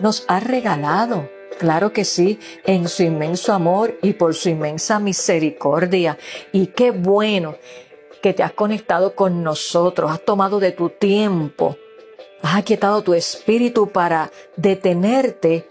nos 0.00 0.24
ha 0.28 0.40
regalado. 0.40 1.28
Claro 1.58 1.92
que 1.92 2.04
sí, 2.04 2.38
en 2.64 2.88
su 2.88 3.02
inmenso 3.02 3.52
amor 3.52 3.98
y 4.02 4.12
por 4.12 4.34
su 4.34 4.48
inmensa 4.48 5.00
misericordia. 5.00 6.18
Y 6.52 6.68
qué 6.68 6.92
bueno 6.92 7.56
que 8.22 8.32
te 8.32 8.42
has 8.42 8.52
conectado 8.52 9.14
con 9.14 9.42
nosotros, 9.42 10.10
has 10.10 10.24
tomado 10.24 10.60
de 10.60 10.72
tu 10.72 10.90
tiempo, 10.90 11.76
has 12.42 12.56
aquietado 12.56 13.02
tu 13.02 13.14
espíritu 13.14 13.88
para 13.88 14.30
detenerte 14.56 15.68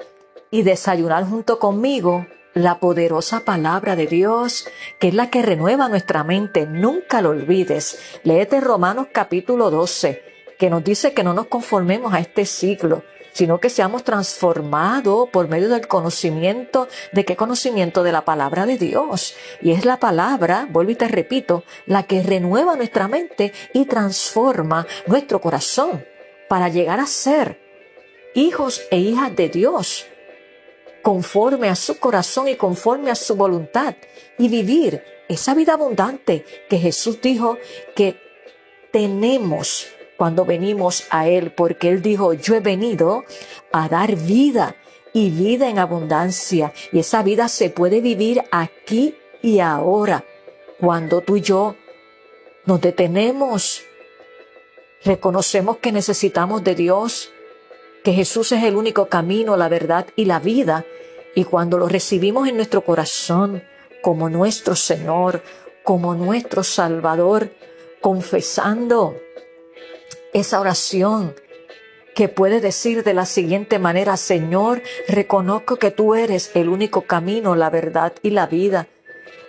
y 0.52 0.64
desayunar 0.64 1.26
junto 1.26 1.60
conmigo 1.60 2.26
la 2.54 2.80
poderosa 2.80 3.42
palabra 3.42 3.96
de 3.96 4.08
Dios, 4.08 4.68
que 5.00 5.10
es 5.10 5.14
la 5.14 5.30
que 5.30 5.42
renueva 5.42 5.90
nuestra 5.90 6.24
mente. 6.24 6.66
Nunca 6.66 7.22
lo 7.22 7.30
olvides. 7.30 8.20
Léete 8.24 8.60
Romanos 8.60 9.08
capítulo 9.14 9.70
12, 9.70 10.24
que 10.58 10.70
nos 10.70 10.84
dice 10.84 11.14
que 11.14 11.24
no 11.24 11.34
nos 11.34 11.48
conformemos 11.48 12.14
a 12.14 12.20
este 12.20 12.46
siglo, 12.46 13.04
sino 13.38 13.60
que 13.60 13.70
seamos 13.70 14.04
transformados 14.04 15.30
por 15.30 15.48
medio 15.48 15.70
del 15.70 15.88
conocimiento, 15.88 16.88
de 17.12 17.24
qué 17.24 17.36
conocimiento 17.36 18.02
de 18.02 18.12
la 18.12 18.26
palabra 18.26 18.66
de 18.66 18.80
Dios. 18.80 19.36
Y 19.62 19.74
es 19.74 19.86
la 19.86 20.00
palabra, 20.00 20.68
vuelvo 20.72 20.90
y 20.90 20.96
te 20.96 21.08
repito, 21.08 21.64
la 21.86 22.02
que 22.02 22.24
renueva 22.24 22.76
nuestra 22.76 23.08
mente 23.08 23.54
y 23.76 23.86
transforma 23.86 24.88
nuestro 25.06 25.40
corazón 25.40 26.04
para 26.50 26.70
llegar 26.70 27.00
a 27.00 27.06
ser 27.06 27.62
hijos 28.34 28.82
e 28.90 28.98
hijas 28.98 29.36
de 29.36 29.50
Dios 29.50 30.08
conforme 31.04 31.70
a 31.70 31.76
su 31.76 32.00
corazón 32.00 32.48
y 32.48 32.56
conforme 32.56 33.12
a 33.12 33.16
su 33.16 33.36
voluntad 33.36 33.94
y 34.40 34.50
vivir 34.50 35.04
esa 35.30 35.54
vida 35.54 35.74
abundante 35.74 36.44
que 36.68 36.80
Jesús 36.80 37.22
dijo 37.22 37.60
que 37.96 38.20
tenemos 38.92 39.86
cuando 40.18 40.46
venimos 40.46 41.06
a 41.10 41.28
Él, 41.28 41.52
porque 41.52 41.90
Él 41.90 42.02
dijo, 42.02 42.34
yo 42.34 42.56
he 42.56 42.60
venido 42.60 43.24
a 43.72 43.88
dar 43.88 44.16
vida 44.16 44.76
y 45.14 45.30
vida 45.30 45.70
en 45.70 45.80
abundancia. 45.80 46.74
Y 46.92 47.00
esa 47.00 47.24
vida 47.24 47.48
se 47.48 47.70
puede 47.70 48.02
vivir 48.02 48.44
aquí 48.52 49.16
y 49.42 49.60
ahora, 49.60 50.26
cuando 50.80 51.22
tú 51.22 51.38
y 51.38 51.42
yo 51.42 51.76
nos 52.66 52.82
detenemos, 52.82 53.84
reconocemos 55.06 55.78
que 55.78 55.92
necesitamos 55.92 56.64
de 56.64 56.76
Dios, 56.76 57.32
que 58.04 58.14
Jesús 58.14 58.52
es 58.52 58.64
el 58.64 58.76
único 58.76 59.08
camino, 59.08 59.56
la 59.56 59.70
verdad 59.70 60.08
y 60.16 60.26
la 60.26 60.40
vida. 60.40 60.86
Y 61.36 61.44
cuando 61.44 61.78
lo 61.78 61.88
recibimos 61.88 62.48
en 62.48 62.56
nuestro 62.56 62.82
corazón 62.82 63.64
como 64.02 64.30
nuestro 64.30 64.76
Señor, 64.76 65.44
como 65.84 66.16
nuestro 66.16 66.64
Salvador, 66.64 67.52
confesando 68.02 69.16
esa 70.40 70.60
oración 70.60 71.36
que 72.16 72.30
puede 72.30 72.62
decir 72.62 73.04
de 73.04 73.14
la 73.14 73.26
siguiente 73.26 73.78
manera, 73.78 74.18
Señor, 74.18 74.82
reconozco 75.08 75.78
que 75.78 75.92
tú 75.92 76.16
eres 76.16 76.52
el 76.56 76.70
único 76.70 77.04
camino, 77.04 77.56
la 77.56 77.70
verdad 77.70 78.14
y 78.24 78.32
la 78.32 78.48
vida. 78.48 78.88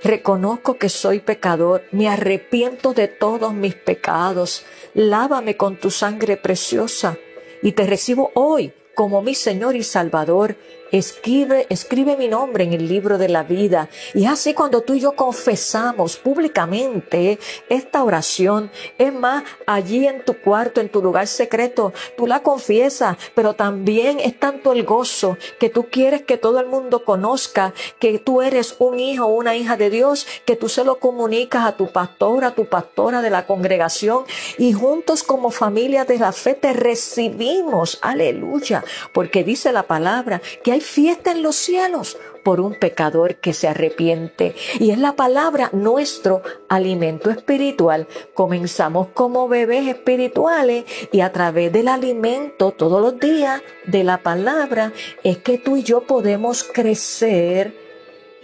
Reconozco 0.04 0.78
que 0.78 0.88
soy 0.88 1.20
pecador, 1.20 1.82
me 1.92 2.08
arrepiento 2.08 2.92
de 2.92 3.08
todos 3.08 3.54
mis 3.54 3.74
pecados, 3.74 4.64
lávame 4.94 5.56
con 5.56 5.76
tu 5.76 5.90
sangre 5.90 6.36
preciosa 6.36 7.16
y 7.62 7.72
te 7.72 7.86
recibo 7.86 8.30
hoy 8.34 8.72
como 8.94 9.22
mi 9.22 9.34
Señor 9.34 9.76
y 9.76 9.82
Salvador 9.82 10.56
escribe, 10.92 11.66
escribe 11.68 12.16
mi 12.16 12.28
nombre 12.28 12.64
en 12.64 12.72
el 12.72 12.88
libro 12.88 13.18
de 13.18 13.28
la 13.28 13.42
vida. 13.42 13.88
Y 14.14 14.26
así 14.26 14.54
cuando 14.54 14.82
tú 14.82 14.94
y 14.94 15.00
yo 15.00 15.12
confesamos 15.12 16.16
públicamente 16.16 17.38
esta 17.68 18.02
oración, 18.02 18.70
es 18.98 19.12
más, 19.12 19.44
allí 19.66 20.06
en 20.06 20.24
tu 20.24 20.34
cuarto, 20.34 20.80
en 20.80 20.88
tu 20.88 21.02
lugar 21.02 21.26
secreto, 21.26 21.92
tú 22.16 22.26
la 22.26 22.42
confiesas, 22.42 23.16
pero 23.34 23.54
también 23.54 24.20
es 24.20 24.38
tanto 24.38 24.72
el 24.72 24.84
gozo 24.84 25.36
que 25.58 25.70
tú 25.70 25.86
quieres 25.90 26.22
que 26.22 26.38
todo 26.38 26.60
el 26.60 26.66
mundo 26.66 27.04
conozca 27.04 27.72
que 27.98 28.18
tú 28.18 28.42
eres 28.42 28.76
un 28.78 28.98
hijo 28.98 29.26
o 29.26 29.34
una 29.34 29.56
hija 29.56 29.76
de 29.76 29.90
Dios, 29.90 30.26
que 30.44 30.56
tú 30.56 30.68
se 30.68 30.84
lo 30.84 30.98
comunicas 30.98 31.64
a 31.64 31.76
tu 31.76 31.90
pastor, 31.90 32.44
a 32.44 32.54
tu 32.54 32.66
pastora 32.66 33.22
de 33.22 33.30
la 33.30 33.46
congregación. 33.46 34.24
Y 34.58 34.72
juntos 34.72 35.22
como 35.22 35.50
familia 35.50 36.04
de 36.04 36.18
la 36.18 36.32
fe 36.32 36.54
te 36.54 36.72
recibimos, 36.72 37.98
aleluya, 38.02 38.84
porque 39.12 39.44
dice 39.44 39.72
la 39.72 39.84
palabra 39.84 40.40
que 40.62 40.72
hay 40.72 40.77
fiesta 40.80 41.32
en 41.32 41.42
los 41.42 41.56
cielos 41.56 42.16
por 42.44 42.60
un 42.60 42.74
pecador 42.74 43.36
que 43.36 43.52
se 43.52 43.68
arrepiente. 43.68 44.54
Y 44.78 44.90
es 44.90 44.98
la 44.98 45.16
palabra 45.16 45.70
nuestro 45.72 46.42
alimento 46.68 47.30
espiritual. 47.30 48.06
Comenzamos 48.34 49.08
como 49.08 49.48
bebés 49.48 49.86
espirituales 49.88 50.84
y 51.12 51.20
a 51.20 51.32
través 51.32 51.72
del 51.72 51.88
alimento 51.88 52.72
todos 52.72 53.00
los 53.00 53.20
días 53.20 53.62
de 53.86 54.04
la 54.04 54.22
palabra 54.22 54.92
es 55.24 55.38
que 55.38 55.58
tú 55.58 55.76
y 55.76 55.82
yo 55.82 56.02
podemos 56.02 56.64
crecer 56.64 57.74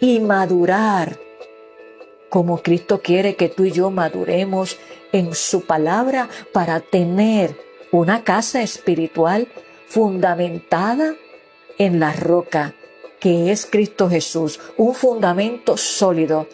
y 0.01 0.21
madurar 0.21 1.19
como 2.35 2.63
Cristo 2.63 3.01
quiere 3.01 3.37
que 3.37 3.49
tú 3.49 3.65
y 3.65 3.71
yo 3.71 3.93
maduremos 3.93 4.77
en 5.13 5.37
su 5.37 5.67
palabra 5.67 6.29
para 6.53 6.81
tener 6.81 7.57
una 7.93 8.25
casa 8.25 8.61
espiritual 8.61 9.47
fundamentada 9.87 11.15
en 11.79 12.01
la 12.01 12.13
roca 12.13 12.75
que 13.25 13.51
es 13.51 13.65
Cristo 13.65 14.11
Jesús, 14.11 14.61
un 14.77 14.95
fundamento 14.95 15.79
sólido, 15.79 16.47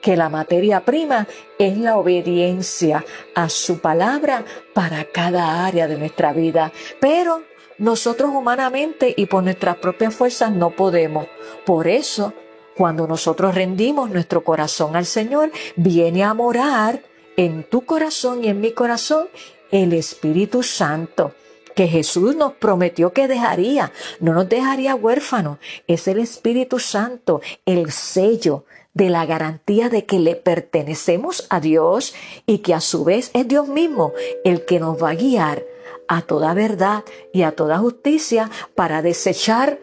que 0.00 0.16
la 0.16 0.28
materia 0.28 0.84
prima 0.84 1.26
es 1.58 1.76
la 1.76 1.96
obediencia 1.96 3.04
a 3.34 3.48
su 3.48 3.80
palabra 3.80 4.44
para 4.72 5.04
cada 5.04 5.66
área 5.66 5.88
de 5.88 5.98
nuestra 5.98 6.32
vida. 6.32 6.70
Pero 7.00 7.42
nosotros 7.78 8.30
humanamente 8.32 9.12
y 9.16 9.26
por 9.26 9.42
nuestras 9.42 9.78
propias 9.78 10.14
fuerzas 10.14 10.52
no 10.52 10.70
podemos. 10.70 11.26
Por 11.66 11.88
eso, 11.88 12.32
cuando 12.76 13.08
nosotros 13.08 13.56
rendimos 13.56 14.08
nuestro 14.08 14.44
corazón 14.44 14.94
al 14.94 15.06
Señor, 15.06 15.50
viene 15.74 16.22
a 16.22 16.34
morar 16.34 17.02
en 17.36 17.64
tu 17.64 17.84
corazón 17.84 18.44
y 18.44 18.48
en 18.48 18.60
mi 18.60 18.70
corazón 18.70 19.26
el 19.72 19.92
Espíritu 19.92 20.62
Santo 20.62 21.32
que 21.74 21.88
Jesús 21.88 22.36
nos 22.36 22.52
prometió 22.54 23.12
que 23.12 23.28
dejaría, 23.28 23.92
no 24.20 24.32
nos 24.32 24.48
dejaría 24.48 24.94
huérfanos. 24.94 25.58
Es 25.86 26.08
el 26.08 26.18
Espíritu 26.18 26.78
Santo, 26.78 27.40
el 27.66 27.90
sello 27.90 28.64
de 28.94 29.08
la 29.08 29.24
garantía 29.26 29.88
de 29.88 30.04
que 30.04 30.18
le 30.18 30.36
pertenecemos 30.36 31.46
a 31.48 31.60
Dios 31.60 32.14
y 32.46 32.58
que 32.58 32.74
a 32.74 32.80
su 32.80 33.04
vez 33.04 33.30
es 33.34 33.48
Dios 33.48 33.68
mismo 33.68 34.12
el 34.44 34.64
que 34.64 34.80
nos 34.80 35.02
va 35.02 35.10
a 35.10 35.14
guiar 35.14 35.64
a 36.08 36.22
toda 36.22 36.52
verdad 36.52 37.04
y 37.32 37.42
a 37.42 37.52
toda 37.52 37.78
justicia 37.78 38.50
para 38.74 39.00
desechar 39.00 39.78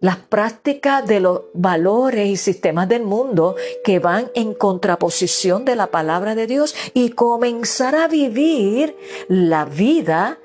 las 0.00 0.18
prácticas 0.18 1.06
de 1.06 1.20
los 1.20 1.44
valores 1.54 2.28
y 2.28 2.36
sistemas 2.36 2.90
del 2.90 3.04
mundo 3.04 3.56
que 3.82 3.98
van 3.98 4.30
en 4.34 4.52
contraposición 4.52 5.64
de 5.64 5.76
la 5.76 5.86
palabra 5.86 6.34
de 6.34 6.46
Dios 6.46 6.74
y 6.92 7.10
comenzar 7.10 7.94
a 7.94 8.06
vivir 8.06 8.94
la 9.28 9.64
vida 9.64 10.38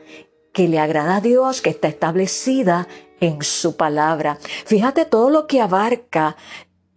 que 0.60 0.68
le 0.68 0.78
agrada 0.78 1.16
a 1.16 1.22
Dios, 1.22 1.62
que 1.62 1.70
está 1.70 1.88
establecida 1.88 2.90
en 3.22 3.42
su 3.44 3.78
palabra. 3.78 4.40
Fíjate 4.66 5.06
todo 5.06 5.30
lo 5.30 5.48
que 5.48 5.62
abarca 5.62 6.36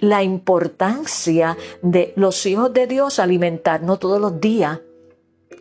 la 0.00 0.24
importancia 0.24 1.56
de 1.80 2.12
los 2.16 2.44
hijos 2.44 2.72
de 2.72 2.88
Dios 2.88 3.20
alimentarnos 3.20 4.00
todos 4.00 4.20
los 4.20 4.40
días 4.40 4.80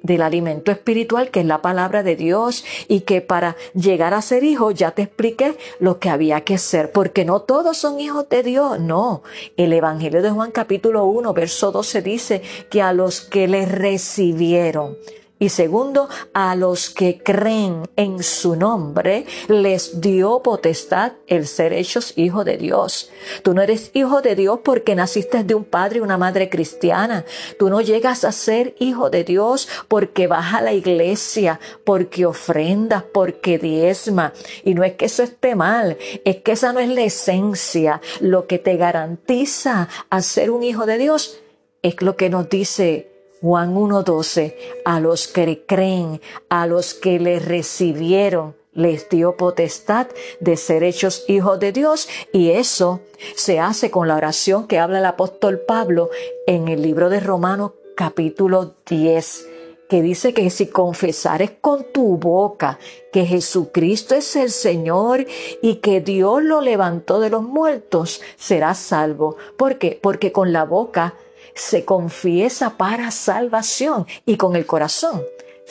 del 0.01 0.23
alimento 0.23 0.71
espiritual 0.71 1.29
que 1.29 1.41
es 1.41 1.45
la 1.45 1.61
palabra 1.61 2.01
de 2.01 2.15
Dios 2.15 2.65
y 2.87 3.01
que 3.01 3.21
para 3.21 3.55
llegar 3.75 4.15
a 4.15 4.23
ser 4.23 4.43
hijo 4.43 4.71
ya 4.71 4.89
te 4.89 5.03
expliqué 5.03 5.55
lo 5.79 5.99
que 5.99 6.09
había 6.09 6.41
que 6.41 6.55
hacer, 6.55 6.91
porque 6.91 7.23
no 7.23 7.43
todos 7.43 7.77
son 7.77 7.99
hijos 7.99 8.27
de 8.29 8.41
Dios, 8.41 8.79
no. 8.79 9.21
El 9.57 9.73
Evangelio 9.73 10.23
de 10.23 10.31
Juan 10.31 10.49
capítulo 10.49 11.05
1, 11.05 11.35
verso 11.35 11.71
12 11.71 12.01
dice 12.01 12.41
que 12.71 12.81
a 12.81 12.93
los 12.93 13.21
que 13.21 13.47
le 13.47 13.67
recibieron, 13.67 14.97
Y 15.41 15.49
segundo, 15.49 16.07
a 16.35 16.55
los 16.55 16.91
que 16.91 17.17
creen 17.17 17.89
en 17.95 18.21
su 18.21 18.55
nombre, 18.55 19.25
les 19.47 19.99
dio 19.99 20.43
potestad 20.43 21.13
el 21.25 21.47
ser 21.47 21.73
hechos 21.73 22.13
hijos 22.15 22.45
de 22.45 22.57
Dios. 22.57 23.09
Tú 23.41 23.55
no 23.55 23.63
eres 23.63 23.89
hijo 23.95 24.21
de 24.21 24.35
Dios 24.35 24.59
porque 24.63 24.93
naciste 24.93 25.43
de 25.43 25.55
un 25.55 25.63
padre 25.63 25.97
y 25.97 26.01
una 26.01 26.19
madre 26.19 26.47
cristiana. 26.47 27.25
Tú 27.57 27.71
no 27.71 27.81
llegas 27.81 28.23
a 28.23 28.31
ser 28.31 28.75
hijo 28.77 29.09
de 29.09 29.23
Dios 29.23 29.67
porque 29.87 30.27
vas 30.27 30.53
a 30.53 30.61
la 30.61 30.73
iglesia, 30.73 31.59
porque 31.83 32.27
ofrendas, 32.27 33.03
porque 33.11 33.57
diezma. 33.57 34.33
Y 34.63 34.75
no 34.75 34.83
es 34.83 34.93
que 34.93 35.05
eso 35.05 35.23
esté 35.23 35.55
mal, 35.55 35.97
es 36.23 36.35
que 36.43 36.51
esa 36.51 36.71
no 36.71 36.79
es 36.79 36.89
la 36.89 37.01
esencia. 37.01 37.99
Lo 38.19 38.45
que 38.45 38.59
te 38.59 38.77
garantiza 38.77 39.89
a 40.11 40.21
ser 40.21 40.51
un 40.51 40.61
hijo 40.61 40.85
de 40.85 40.99
Dios 40.99 41.39
es 41.81 41.99
lo 42.03 42.15
que 42.15 42.29
nos 42.29 42.47
dice 42.47 43.10
Juan 43.41 43.75
1.12, 43.75 44.55
a 44.85 44.99
los 44.99 45.27
que 45.27 45.63
creen, 45.65 46.21
a 46.49 46.67
los 46.67 46.93
que 46.93 47.19
le 47.19 47.39
recibieron, 47.39 48.55
les 48.73 49.09
dio 49.09 49.35
potestad 49.35 50.07
de 50.39 50.55
ser 50.57 50.83
hechos 50.83 51.25
hijos 51.27 51.59
de 51.59 51.71
Dios 51.71 52.07
y 52.31 52.51
eso 52.51 53.01
se 53.35 53.59
hace 53.59 53.89
con 53.89 54.07
la 54.07 54.15
oración 54.15 54.67
que 54.67 54.79
habla 54.79 54.99
el 54.99 55.05
apóstol 55.05 55.59
Pablo 55.59 56.09
en 56.47 56.67
el 56.67 56.81
libro 56.81 57.09
de 57.09 57.19
Romanos 57.19 57.71
capítulo 57.95 58.75
10 58.87 59.47
que 59.89 60.01
dice 60.01 60.33
que 60.33 60.49
si 60.49 60.67
confesares 60.67 61.51
con 61.59 61.83
tu 61.91 62.15
boca 62.15 62.79
que 63.11 63.25
Jesucristo 63.25 64.15
es 64.15 64.37
el 64.37 64.49
Señor 64.49 65.25
y 65.61 65.75
que 65.75 65.99
Dios 65.99 66.41
lo 66.43 66.61
levantó 66.61 67.19
de 67.19 67.29
los 67.29 67.43
muertos, 67.43 68.21
serás 68.37 68.77
salvo. 68.77 69.35
¿Por 69.57 69.77
qué? 69.79 69.99
Porque 70.01 70.31
con 70.31 70.53
la 70.53 70.63
boca 70.63 71.15
se 71.53 71.85
confiesa 71.85 72.77
para 72.77 73.11
salvación 73.11 74.05
y 74.25 74.37
con 74.37 74.55
el 74.55 74.65
corazón 74.65 75.21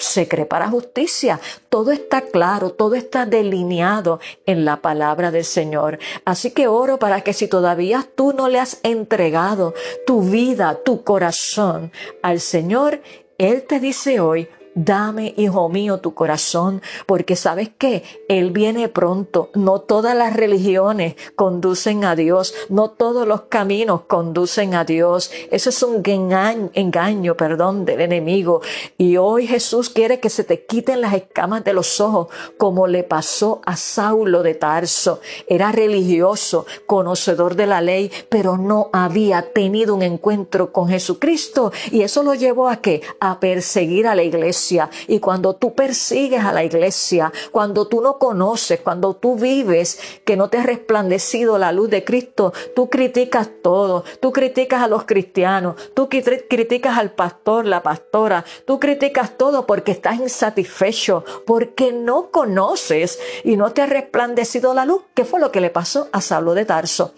se 0.00 0.28
cree 0.28 0.46
para 0.46 0.68
justicia. 0.68 1.40
Todo 1.68 1.92
está 1.92 2.22
claro, 2.22 2.70
todo 2.70 2.94
está 2.94 3.26
delineado 3.26 4.20
en 4.46 4.64
la 4.64 4.80
palabra 4.80 5.30
del 5.30 5.44
Señor. 5.44 5.98
Así 6.24 6.50
que 6.50 6.68
oro 6.68 6.98
para 6.98 7.20
que 7.20 7.32
si 7.32 7.48
todavía 7.48 8.06
tú 8.14 8.32
no 8.32 8.48
le 8.48 8.58
has 8.58 8.80
entregado 8.82 9.74
tu 10.06 10.22
vida, 10.22 10.78
tu 10.84 11.04
corazón 11.04 11.92
al 12.22 12.40
Señor, 12.40 13.02
Él 13.38 13.62
te 13.62 13.80
dice 13.80 14.20
hoy, 14.20 14.48
Dame, 14.82 15.34
hijo 15.36 15.68
mío, 15.68 15.98
tu 15.98 16.14
corazón, 16.14 16.80
porque 17.04 17.36
sabes 17.36 17.68
que 17.68 18.02
Él 18.30 18.50
viene 18.50 18.88
pronto. 18.88 19.50
No 19.52 19.82
todas 19.82 20.16
las 20.16 20.34
religiones 20.34 21.16
conducen 21.36 22.02
a 22.06 22.16
Dios, 22.16 22.54
no 22.70 22.88
todos 22.88 23.28
los 23.28 23.42
caminos 23.42 24.00
conducen 24.06 24.72
a 24.74 24.86
Dios. 24.86 25.32
Eso 25.50 25.68
es 25.68 25.82
un 25.82 26.00
engaño, 26.02 26.70
engaño, 26.72 27.36
perdón, 27.36 27.84
del 27.84 28.00
enemigo. 28.00 28.62
Y 28.96 29.18
hoy 29.18 29.46
Jesús 29.46 29.90
quiere 29.90 30.18
que 30.18 30.30
se 30.30 30.44
te 30.44 30.64
quiten 30.64 31.02
las 31.02 31.12
escamas 31.12 31.62
de 31.62 31.74
los 31.74 32.00
ojos, 32.00 32.28
como 32.56 32.86
le 32.86 33.02
pasó 33.02 33.60
a 33.66 33.76
Saulo 33.76 34.42
de 34.42 34.54
Tarso. 34.54 35.20
Era 35.46 35.72
religioso, 35.72 36.64
conocedor 36.86 37.54
de 37.54 37.66
la 37.66 37.82
ley, 37.82 38.10
pero 38.30 38.56
no 38.56 38.88
había 38.94 39.52
tenido 39.52 39.94
un 39.94 40.00
encuentro 40.00 40.72
con 40.72 40.88
Jesucristo. 40.88 41.70
Y 41.90 42.00
eso 42.00 42.22
lo 42.22 42.32
llevó 42.32 42.70
a 42.70 42.76
qué? 42.76 43.02
A 43.20 43.40
perseguir 43.40 44.06
a 44.06 44.14
la 44.14 44.22
iglesia 44.22 44.69
y 45.08 45.18
cuando 45.20 45.54
tú 45.54 45.74
persigues 45.74 46.44
a 46.44 46.52
la 46.52 46.62
iglesia, 46.62 47.32
cuando 47.50 47.86
tú 47.86 48.00
no 48.00 48.18
conoces, 48.18 48.80
cuando 48.80 49.14
tú 49.14 49.36
vives 49.36 49.98
que 50.24 50.36
no 50.36 50.48
te 50.48 50.58
ha 50.58 50.62
resplandecido 50.62 51.58
la 51.58 51.72
luz 51.72 51.90
de 51.90 52.04
Cristo, 52.04 52.52
tú 52.76 52.88
criticas 52.88 53.50
todo, 53.62 54.04
tú 54.20 54.32
criticas 54.32 54.82
a 54.82 54.88
los 54.88 55.04
cristianos, 55.04 55.76
tú 55.94 56.08
criticas 56.08 56.98
al 56.98 57.12
pastor, 57.12 57.66
la 57.66 57.82
pastora, 57.82 58.44
tú 58.64 58.78
criticas 58.78 59.36
todo 59.36 59.66
porque 59.66 59.92
estás 59.92 60.18
insatisfecho, 60.20 61.24
porque 61.46 61.92
no 61.92 62.30
conoces 62.30 63.18
y 63.44 63.56
no 63.56 63.72
te 63.72 63.82
ha 63.82 63.86
resplandecido 63.86 64.74
la 64.74 64.84
luz. 64.84 65.02
¿Qué 65.14 65.24
fue 65.24 65.40
lo 65.40 65.50
que 65.50 65.60
le 65.60 65.70
pasó 65.70 66.08
a 66.12 66.20
Saulo 66.20 66.54
de 66.54 66.64
Tarso? 66.64 67.12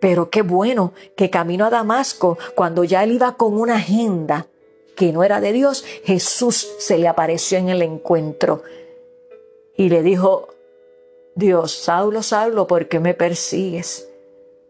Pero 0.00 0.30
qué 0.30 0.42
bueno 0.42 0.92
que 1.16 1.28
camino 1.28 1.66
a 1.66 1.70
Damasco, 1.70 2.38
cuando 2.54 2.84
ya 2.84 3.02
él 3.02 3.12
iba 3.12 3.32
con 3.32 3.58
una 3.58 3.76
agenda, 3.76 4.46
que 4.98 5.12
no 5.12 5.22
era 5.22 5.40
de 5.40 5.52
Dios, 5.52 5.84
Jesús 6.02 6.68
se 6.80 6.98
le 6.98 7.06
apareció 7.06 7.56
en 7.56 7.68
el 7.68 7.82
encuentro 7.82 8.64
y 9.76 9.90
le 9.90 10.02
dijo, 10.02 10.48
Dios, 11.36 11.70
Saulo, 11.70 12.24
Saulo, 12.24 12.66
¿por 12.66 12.88
qué 12.88 12.98
me 12.98 13.14
persigues? 13.14 14.10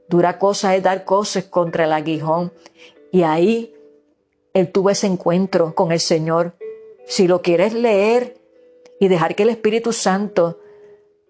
Dura 0.06 0.38
cosa 0.38 0.76
es 0.76 0.82
dar 0.82 1.06
cosas 1.06 1.44
contra 1.44 1.84
el 1.84 1.94
aguijón. 1.94 2.52
Y 3.10 3.22
ahí 3.22 3.74
él 4.52 4.70
tuvo 4.70 4.90
ese 4.90 5.06
encuentro 5.06 5.74
con 5.74 5.92
el 5.92 6.00
Señor. 6.00 6.52
Si 7.06 7.26
lo 7.26 7.40
quieres 7.40 7.72
leer 7.72 8.36
y 9.00 9.08
dejar 9.08 9.34
que 9.34 9.44
el 9.44 9.48
Espíritu 9.48 9.94
Santo 9.94 10.60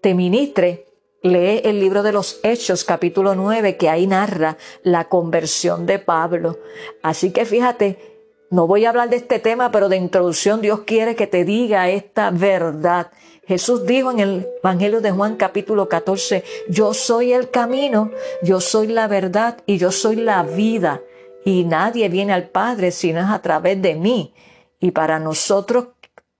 te 0.01 0.13
ministre, 0.13 0.87
lee 1.21 1.61
el 1.63 1.79
libro 1.79 2.03
de 2.03 2.11
los 2.11 2.41
Hechos, 2.43 2.83
capítulo 2.83 3.33
9, 3.33 3.77
que 3.77 3.87
ahí 3.87 4.07
narra 4.07 4.57
la 4.83 5.07
conversión 5.07 5.85
de 5.85 5.99
Pablo. 5.99 6.59
Así 7.01 7.31
que 7.31 7.45
fíjate, 7.45 8.18
no 8.51 8.65
voy 8.65 8.85
a 8.85 8.89
hablar 8.89 9.09
de 9.09 9.17
este 9.17 9.39
tema, 9.39 9.71
pero 9.71 9.89
de 9.89 9.97
introducción 9.97 10.61
Dios 10.61 10.81
quiere 10.81 11.15
que 11.15 11.27
te 11.27 11.45
diga 11.45 11.89
esta 11.89 12.31
verdad. 12.31 13.11
Jesús 13.45 13.85
dijo 13.85 14.11
en 14.11 14.19
el 14.19 14.47
Evangelio 14.63 15.01
de 15.01 15.11
Juan 15.11 15.35
capítulo 15.35 15.87
14, 15.87 16.43
yo 16.67 16.93
soy 16.93 17.33
el 17.33 17.49
camino, 17.49 18.11
yo 18.41 18.59
soy 18.59 18.87
la 18.87 19.07
verdad 19.07 19.57
y 19.65 19.77
yo 19.77 19.91
soy 19.91 20.15
la 20.15 20.43
vida. 20.43 21.01
Y 21.45 21.63
nadie 21.63 22.09
viene 22.09 22.33
al 22.33 22.49
Padre 22.49 22.91
si 22.91 23.13
no 23.13 23.21
es 23.21 23.29
a 23.29 23.41
través 23.41 23.81
de 23.81 23.95
mí. 23.95 24.33
Y 24.79 24.91
para 24.91 25.19
nosotros 25.19 25.89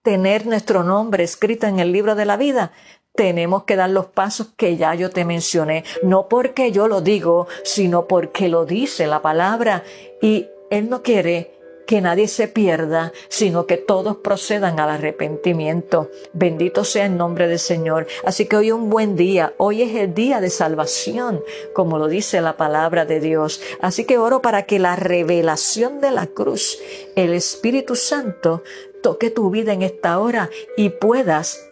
tener 0.02 0.46
nuestro 0.46 0.84
nombre 0.84 1.24
escrito 1.24 1.68
en 1.68 1.80
el 1.80 1.92
libro 1.92 2.16
de 2.16 2.26
la 2.26 2.38
vida, 2.38 2.72
tenemos 3.14 3.64
que 3.64 3.76
dar 3.76 3.90
los 3.90 4.08
pasos 4.08 4.54
que 4.56 4.78
ya 4.78 4.94
yo 4.96 5.10
te 5.10 5.26
mencioné. 5.26 5.84
No 6.04 6.28
porque 6.28 6.72
yo 6.72 6.88
lo 6.88 7.02
digo, 7.02 7.48
sino 7.64 8.08
porque 8.08 8.50
lo 8.50 8.66
dice 8.66 9.08
la 9.08 9.22
palabra. 9.22 9.84
Y 10.22 10.48
Él 10.70 10.90
no 10.90 11.02
quiere 11.02 11.59
que 11.90 12.02
nadie 12.02 12.28
se 12.28 12.48
pierda, 12.48 13.14
sino 13.30 13.66
que 13.66 13.76
todos 13.76 14.18
procedan 14.18 14.80
al 14.80 14.92
arrepentimiento. 14.92 16.12
Bendito 16.34 16.84
sea 16.84 17.08
el 17.08 17.18
nombre 17.18 17.48
del 17.48 17.58
Señor. 17.58 18.06
Así 18.24 18.46
que 18.46 18.58
hoy 18.58 18.68
es 18.68 18.74
un 18.74 18.92
buen 18.92 19.16
día, 19.16 19.56
hoy 19.58 19.82
es 19.82 19.96
el 19.96 20.14
día 20.14 20.40
de 20.40 20.52
salvación, 20.52 21.44
como 21.74 21.98
lo 21.98 22.08
dice 22.08 22.42
la 22.42 22.58
palabra 22.58 23.06
de 23.06 23.20
Dios. 23.20 23.60
Así 23.82 24.06
que 24.06 24.20
oro 24.20 24.40
para 24.40 24.68
que 24.68 24.78
la 24.78 24.98
revelación 24.98 26.00
de 26.00 26.12
la 26.12 26.28
cruz, 26.28 26.78
el 27.16 27.34
Espíritu 27.34 27.96
Santo, 27.96 28.62
toque 29.02 29.32
tu 29.32 29.50
vida 29.50 29.74
en 29.74 29.82
esta 29.82 30.20
hora 30.20 30.52
y 30.78 30.90
puedas 30.90 31.72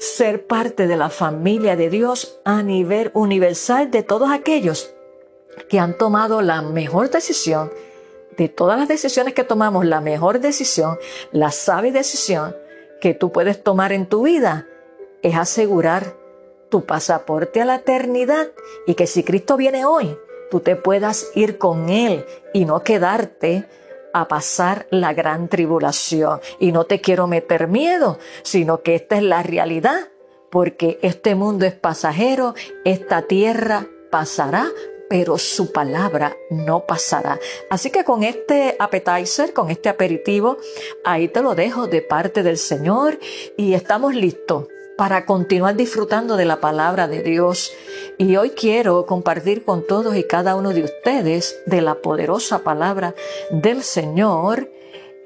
ser 0.00 0.48
parte 0.48 0.88
de 0.88 0.96
la 0.96 1.10
familia 1.10 1.76
de 1.76 1.90
Dios 1.90 2.40
a 2.44 2.64
nivel 2.64 3.12
universal 3.14 3.92
de 3.92 4.02
todos 4.02 4.32
aquellos 4.32 4.92
que 5.68 5.78
han 5.78 5.96
tomado 5.96 6.42
la 6.42 6.60
mejor 6.62 7.08
decisión 7.10 7.70
de 8.40 8.48
todas 8.48 8.78
las 8.78 8.88
decisiones 8.88 9.34
que 9.34 9.44
tomamos, 9.44 9.84
la 9.84 10.00
mejor 10.00 10.40
decisión, 10.40 10.98
la 11.30 11.50
sabia 11.50 11.92
decisión 11.92 12.56
que 12.98 13.12
tú 13.12 13.32
puedes 13.32 13.62
tomar 13.62 13.92
en 13.92 14.06
tu 14.06 14.22
vida 14.22 14.66
es 15.20 15.36
asegurar 15.36 16.16
tu 16.70 16.86
pasaporte 16.86 17.60
a 17.60 17.66
la 17.66 17.74
eternidad 17.74 18.48
y 18.86 18.94
que 18.94 19.06
si 19.06 19.24
Cristo 19.24 19.58
viene 19.58 19.84
hoy, 19.84 20.16
tú 20.50 20.60
te 20.60 20.74
puedas 20.74 21.30
ir 21.34 21.58
con 21.58 21.90
Él 21.90 22.24
y 22.54 22.64
no 22.64 22.82
quedarte 22.82 23.68
a 24.14 24.26
pasar 24.26 24.86
la 24.90 25.12
gran 25.12 25.48
tribulación. 25.48 26.40
Y 26.58 26.72
no 26.72 26.84
te 26.84 27.02
quiero 27.02 27.26
meter 27.26 27.68
miedo, 27.68 28.18
sino 28.42 28.80
que 28.80 28.94
esta 28.94 29.18
es 29.18 29.22
la 29.22 29.42
realidad, 29.42 30.08
porque 30.50 30.98
este 31.02 31.34
mundo 31.34 31.66
es 31.66 31.74
pasajero, 31.74 32.54
esta 32.86 33.20
tierra 33.20 33.86
pasará, 34.10 34.66
pero 35.10 35.38
su 35.38 35.72
palabra 35.72 36.36
no 36.50 36.86
pasará. 36.86 37.40
Así 37.68 37.90
que 37.90 38.04
con 38.04 38.22
este 38.22 38.76
appetizer, 38.78 39.52
con 39.52 39.68
este 39.68 39.88
aperitivo, 39.88 40.56
ahí 41.04 41.26
te 41.26 41.42
lo 41.42 41.56
dejo 41.56 41.88
de 41.88 42.00
parte 42.00 42.44
del 42.44 42.56
Señor 42.56 43.18
y 43.56 43.74
estamos 43.74 44.14
listos 44.14 44.68
para 44.96 45.26
continuar 45.26 45.74
disfrutando 45.74 46.36
de 46.36 46.44
la 46.44 46.60
palabra 46.60 47.08
de 47.08 47.24
Dios. 47.24 47.72
Y 48.18 48.36
hoy 48.36 48.50
quiero 48.50 49.04
compartir 49.04 49.64
con 49.64 49.84
todos 49.84 50.14
y 50.14 50.22
cada 50.22 50.54
uno 50.54 50.70
de 50.70 50.84
ustedes 50.84 51.60
de 51.66 51.80
la 51.80 51.96
poderosa 51.96 52.60
palabra 52.60 53.16
del 53.50 53.82
Señor 53.82 54.70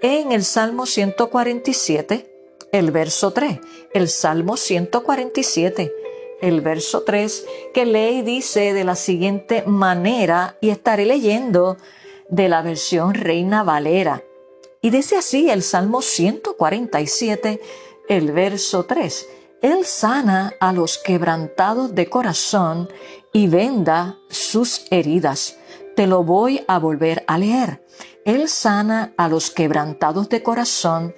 en 0.00 0.32
el 0.32 0.44
Salmo 0.44 0.86
147, 0.86 2.26
el 2.72 2.90
verso 2.90 3.32
3. 3.32 3.60
El 3.92 4.08
Salmo 4.08 4.56
147 4.56 5.92
el 6.44 6.60
verso 6.60 7.02
3, 7.02 7.46
que 7.72 7.86
lee 7.86 8.18
y 8.18 8.22
dice 8.22 8.74
de 8.74 8.84
la 8.84 8.96
siguiente 8.96 9.64
manera, 9.66 10.58
y 10.60 10.68
estaré 10.68 11.06
leyendo 11.06 11.78
de 12.28 12.50
la 12.50 12.60
versión 12.60 13.14
Reina 13.14 13.62
Valera. 13.62 14.22
Y 14.82 14.90
dice 14.90 15.16
así 15.16 15.48
el 15.48 15.62
Salmo 15.62 16.02
147, 16.02 17.60
el 18.10 18.32
verso 18.32 18.84
3. 18.84 19.28
Él 19.62 19.86
sana 19.86 20.52
a 20.60 20.74
los 20.74 20.98
quebrantados 20.98 21.94
de 21.94 22.10
corazón 22.10 22.90
y 23.32 23.46
venda 23.46 24.18
sus 24.28 24.84
heridas. 24.90 25.56
Te 25.96 26.06
lo 26.06 26.24
voy 26.24 26.62
a 26.68 26.78
volver 26.78 27.24
a 27.26 27.38
leer. 27.38 27.82
Él 28.26 28.50
sana 28.50 29.14
a 29.16 29.28
los 29.28 29.50
quebrantados 29.50 30.28
de 30.28 30.42
corazón 30.42 31.14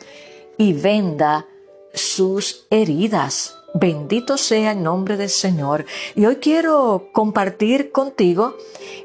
y 0.57 0.73
venda 0.75 1.49
sus 1.93 2.69
heridas. 2.71 3.56
Bendito 3.79 4.39
sea 4.39 4.73
el 4.73 4.83
nombre 4.83 5.19
del 5.19 5.29
Señor. 5.29 5.85
Y 6.15 6.25
hoy 6.25 6.37
quiero 6.37 7.11
compartir 7.13 7.93
contigo 7.93 8.57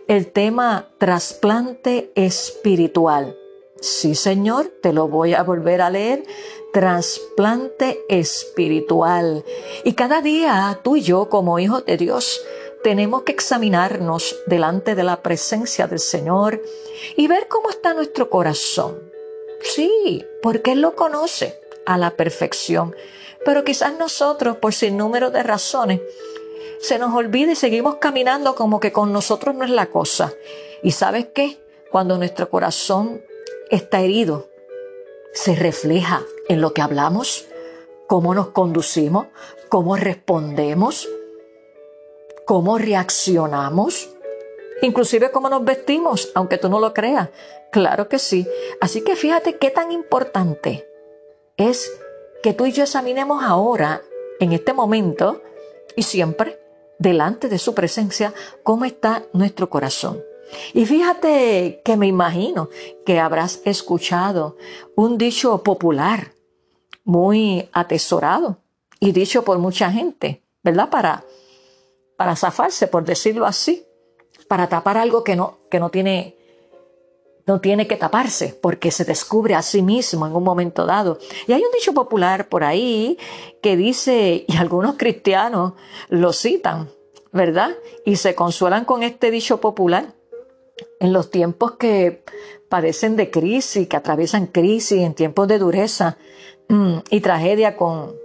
el 0.08 0.32
tema 0.32 0.88
trasplante 0.98 2.13
espiritual. 2.16 3.36
Sí, 3.82 4.16
Señor, 4.16 4.72
te 4.82 4.94
lo 4.94 5.10
voy 5.10 5.34
a 5.34 5.44
volver 5.44 5.82
a 5.82 5.90
leer. 5.90 6.24
Trasplante 6.72 8.00
espiritual. 8.08 9.44
Y 9.84 9.92
cada 9.92 10.22
día 10.22 10.80
tú 10.82 10.96
y 10.96 11.01
yo, 11.01 11.28
como 11.28 11.60
hijos 11.60 11.84
de 11.86 11.98
Dios, 11.98 12.42
tenemos 12.82 13.24
que 13.24 13.34
examinarnos 13.34 14.38
delante 14.48 14.96
de 14.96 15.04
la 15.04 15.22
presencia 15.22 15.88
del 15.88 16.00
Señor 16.00 16.62
y 17.18 17.28
ver 17.28 17.50
cómo 17.50 17.70
está 17.70 17.94
nuestro 17.94 18.30
corazón. 18.30 18.98
Sí, 19.63 20.24
porque 20.42 20.72
Él 20.72 20.80
lo 20.80 20.96
conoce 20.96 21.61
a 21.86 21.98
la 21.98 22.12
perfección. 22.12 22.96
Pero 23.44 23.64
quizás 23.64 23.98
nosotros, 23.98 24.58
por 24.58 24.74
sin 24.74 24.98
número 24.98 25.32
de 25.32 25.44
razones, 25.44 26.02
se 26.80 27.00
nos 27.00 27.14
olvida 27.14 27.52
y 27.52 27.56
seguimos 27.56 27.96
caminando 27.96 28.56
como 28.56 28.80
que 28.80 28.92
con 28.92 29.14
nosotros 29.14 29.56
no 29.56 29.64
es 29.64 29.70
la 29.70 29.88
cosa. 29.88 30.34
¿Y 30.84 30.92
sabes 30.92 31.28
qué? 31.34 31.60
Cuando 31.92 32.18
nuestro 32.18 32.50
corazón 32.50 33.22
está 33.70 34.02
herido, 34.02 34.50
se 35.34 35.56
refleja 35.56 36.22
en 36.50 36.62
lo 36.62 36.74
que 36.74 36.82
hablamos, 36.82 37.48
cómo 38.08 38.34
nos 38.36 38.50
conducimos, 38.50 39.28
cómo 39.70 39.96
respondemos, 39.96 41.08
cómo 42.46 42.78
reaccionamos, 42.78 44.10
inclusive 44.82 45.32
cómo 45.32 45.50
nos 45.50 45.64
vestimos, 45.64 46.32
aunque 46.36 46.58
tú 46.58 46.68
no 46.68 46.80
lo 46.80 46.94
creas. 46.94 47.30
Claro 47.72 48.10
que 48.10 48.20
sí. 48.20 48.48
Así 48.82 49.02
que 49.04 49.16
fíjate 49.16 49.58
qué 49.58 49.72
tan 49.72 49.92
importante 49.92 50.91
es 51.70 51.91
que 52.44 52.53
tú 52.53 52.65
y 52.65 52.72
yo 52.72 52.84
examinemos 52.84 53.44
ahora, 53.44 54.01
en 54.39 54.53
este 54.53 54.74
momento 54.74 55.41
y 55.96 56.03
siempre, 56.03 56.60
delante 57.00 57.50
de 57.50 57.60
su 57.60 57.74
presencia, 57.74 58.34
cómo 58.63 58.86
está 58.86 59.24
nuestro 59.34 59.70
corazón. 59.70 60.22
Y 60.74 60.86
fíjate 60.86 61.82
que 61.84 61.98
me 61.98 62.08
imagino 62.08 62.70
que 63.06 63.20
habrás 63.20 63.62
escuchado 63.65 64.58
un 64.96 65.18
dicho 65.18 65.63
popular 65.63 66.34
muy 67.03 67.70
atesorado 67.72 68.58
y 69.00 69.12
dicho 69.12 69.44
por 69.44 69.58
mucha 69.60 69.91
gente, 69.91 70.44
¿verdad? 70.63 70.89
Para, 70.89 71.24
para 72.18 72.36
zafarse, 72.36 72.88
por 72.88 73.03
decirlo 73.06 73.46
así, 73.46 73.86
para 74.48 74.68
tapar 74.68 74.98
algo 74.98 75.24
que 75.24 75.36
no, 75.36 75.60
que 75.70 75.80
no 75.80 75.89
tiene 75.89 76.36
no 77.46 77.60
tiene 77.60 77.88
que 77.88 77.98
taparse 77.98 78.58
porque 78.62 78.92
se 78.92 79.06
descubre 79.06 79.56
a 79.56 79.62
sí 79.62 79.82
mismo 79.82 80.28
en 80.28 80.36
un 80.36 80.44
momento 80.44 80.86
dado. 80.86 81.20
Y 81.48 81.54
hay 81.54 81.62
un 81.62 81.72
dicho 81.72 81.94
popular 81.94 82.50
por 82.50 82.64
ahí 82.64 83.18
que 83.62 83.78
dice, 83.78 84.46
y 84.48 84.58
algunos 84.58 84.96
cristianos 84.98 85.74
lo 86.10 86.34
citan, 86.34 86.90
¿verdad? 87.32 87.72
Y 88.06 88.18
se 88.18 88.36
consuelan 88.36 88.86
con 88.86 89.04
este 89.04 89.32
dicho 89.32 89.60
popular 89.60 90.14
en 91.00 91.14
los 91.14 91.32
tiempos 91.32 91.74
que 91.74 92.24
padecen 92.70 93.16
de 93.16 93.30
crisis, 93.32 93.88
que 93.88 93.98
atraviesan 93.98 94.48
crisis, 94.48 95.02
en 95.02 95.14
tiempos 95.14 95.48
de 95.48 95.60
dureza 95.60 96.18
mm, 96.70 97.00
y 97.10 97.22
tragedia 97.22 97.76
con, 97.76 98.16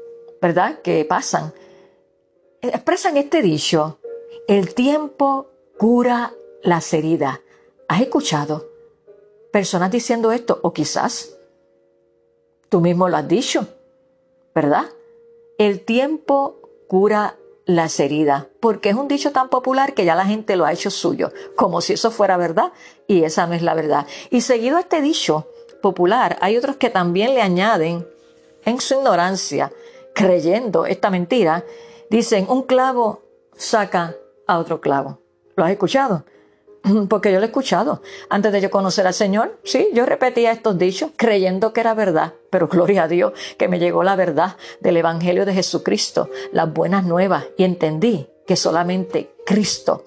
¿verdad? 0.40 0.80
Que 0.82 1.04
pasan. 1.04 1.52
Expresan 2.60 3.16
este 3.16 3.42
dicho, 3.42 3.98
el 4.48 4.74
tiempo 4.74 5.50
cura 5.78 6.32
las 6.62 6.92
heridas. 6.94 7.40
¿Has 7.88 8.00
escuchado? 8.00 8.75
Personas 9.52 9.90
diciendo 9.90 10.32
esto, 10.32 10.58
o 10.62 10.72
quizás 10.72 11.36
tú 12.68 12.80
mismo 12.80 13.08
lo 13.08 13.16
has 13.16 13.28
dicho, 13.28 13.66
¿verdad? 14.54 14.86
El 15.58 15.84
tiempo 15.84 16.60
cura 16.88 17.36
las 17.64 17.98
heridas, 17.98 18.46
porque 18.60 18.90
es 18.90 18.94
un 18.94 19.08
dicho 19.08 19.32
tan 19.32 19.48
popular 19.48 19.92
que 19.94 20.04
ya 20.04 20.14
la 20.14 20.24
gente 20.24 20.56
lo 20.56 20.64
ha 20.64 20.72
hecho 20.72 20.90
suyo, 20.90 21.32
como 21.56 21.80
si 21.80 21.94
eso 21.94 22.10
fuera 22.10 22.36
verdad, 22.36 22.72
y 23.08 23.24
esa 23.24 23.46
no 23.46 23.54
es 23.54 23.62
la 23.62 23.74
verdad. 23.74 24.06
Y 24.30 24.42
seguido 24.42 24.76
a 24.76 24.80
este 24.80 25.00
dicho 25.00 25.48
popular, 25.82 26.38
hay 26.40 26.56
otros 26.56 26.76
que 26.76 26.90
también 26.90 27.34
le 27.34 27.42
añaden, 27.42 28.06
en 28.64 28.80
su 28.80 28.94
ignorancia, 28.94 29.72
creyendo 30.14 30.86
esta 30.86 31.10
mentira, 31.10 31.64
dicen, 32.08 32.46
un 32.48 32.62
clavo 32.62 33.22
saca 33.56 34.14
a 34.46 34.58
otro 34.58 34.80
clavo. 34.80 35.20
¿Lo 35.56 35.64
has 35.64 35.70
escuchado? 35.70 36.24
porque 37.08 37.32
yo 37.32 37.38
lo 37.38 37.44
he 37.44 37.48
escuchado. 37.48 38.02
Antes 38.28 38.52
de 38.52 38.60
yo 38.60 38.70
conocer 38.70 39.06
al 39.06 39.14
Señor, 39.14 39.58
sí, 39.64 39.88
yo 39.92 40.06
repetía 40.06 40.52
estos 40.52 40.78
dichos 40.78 41.10
creyendo 41.16 41.72
que 41.72 41.80
era 41.80 41.94
verdad, 41.94 42.34
pero 42.50 42.68
gloria 42.68 43.04
a 43.04 43.08
Dios 43.08 43.32
que 43.58 43.68
me 43.68 43.78
llegó 43.78 44.02
la 44.02 44.16
verdad 44.16 44.56
del 44.80 44.96
Evangelio 44.96 45.44
de 45.44 45.54
Jesucristo, 45.54 46.28
las 46.52 46.72
buenas 46.72 47.04
nuevas, 47.04 47.44
y 47.56 47.64
entendí 47.64 48.28
que 48.46 48.56
solamente 48.56 49.34
Cristo 49.44 50.04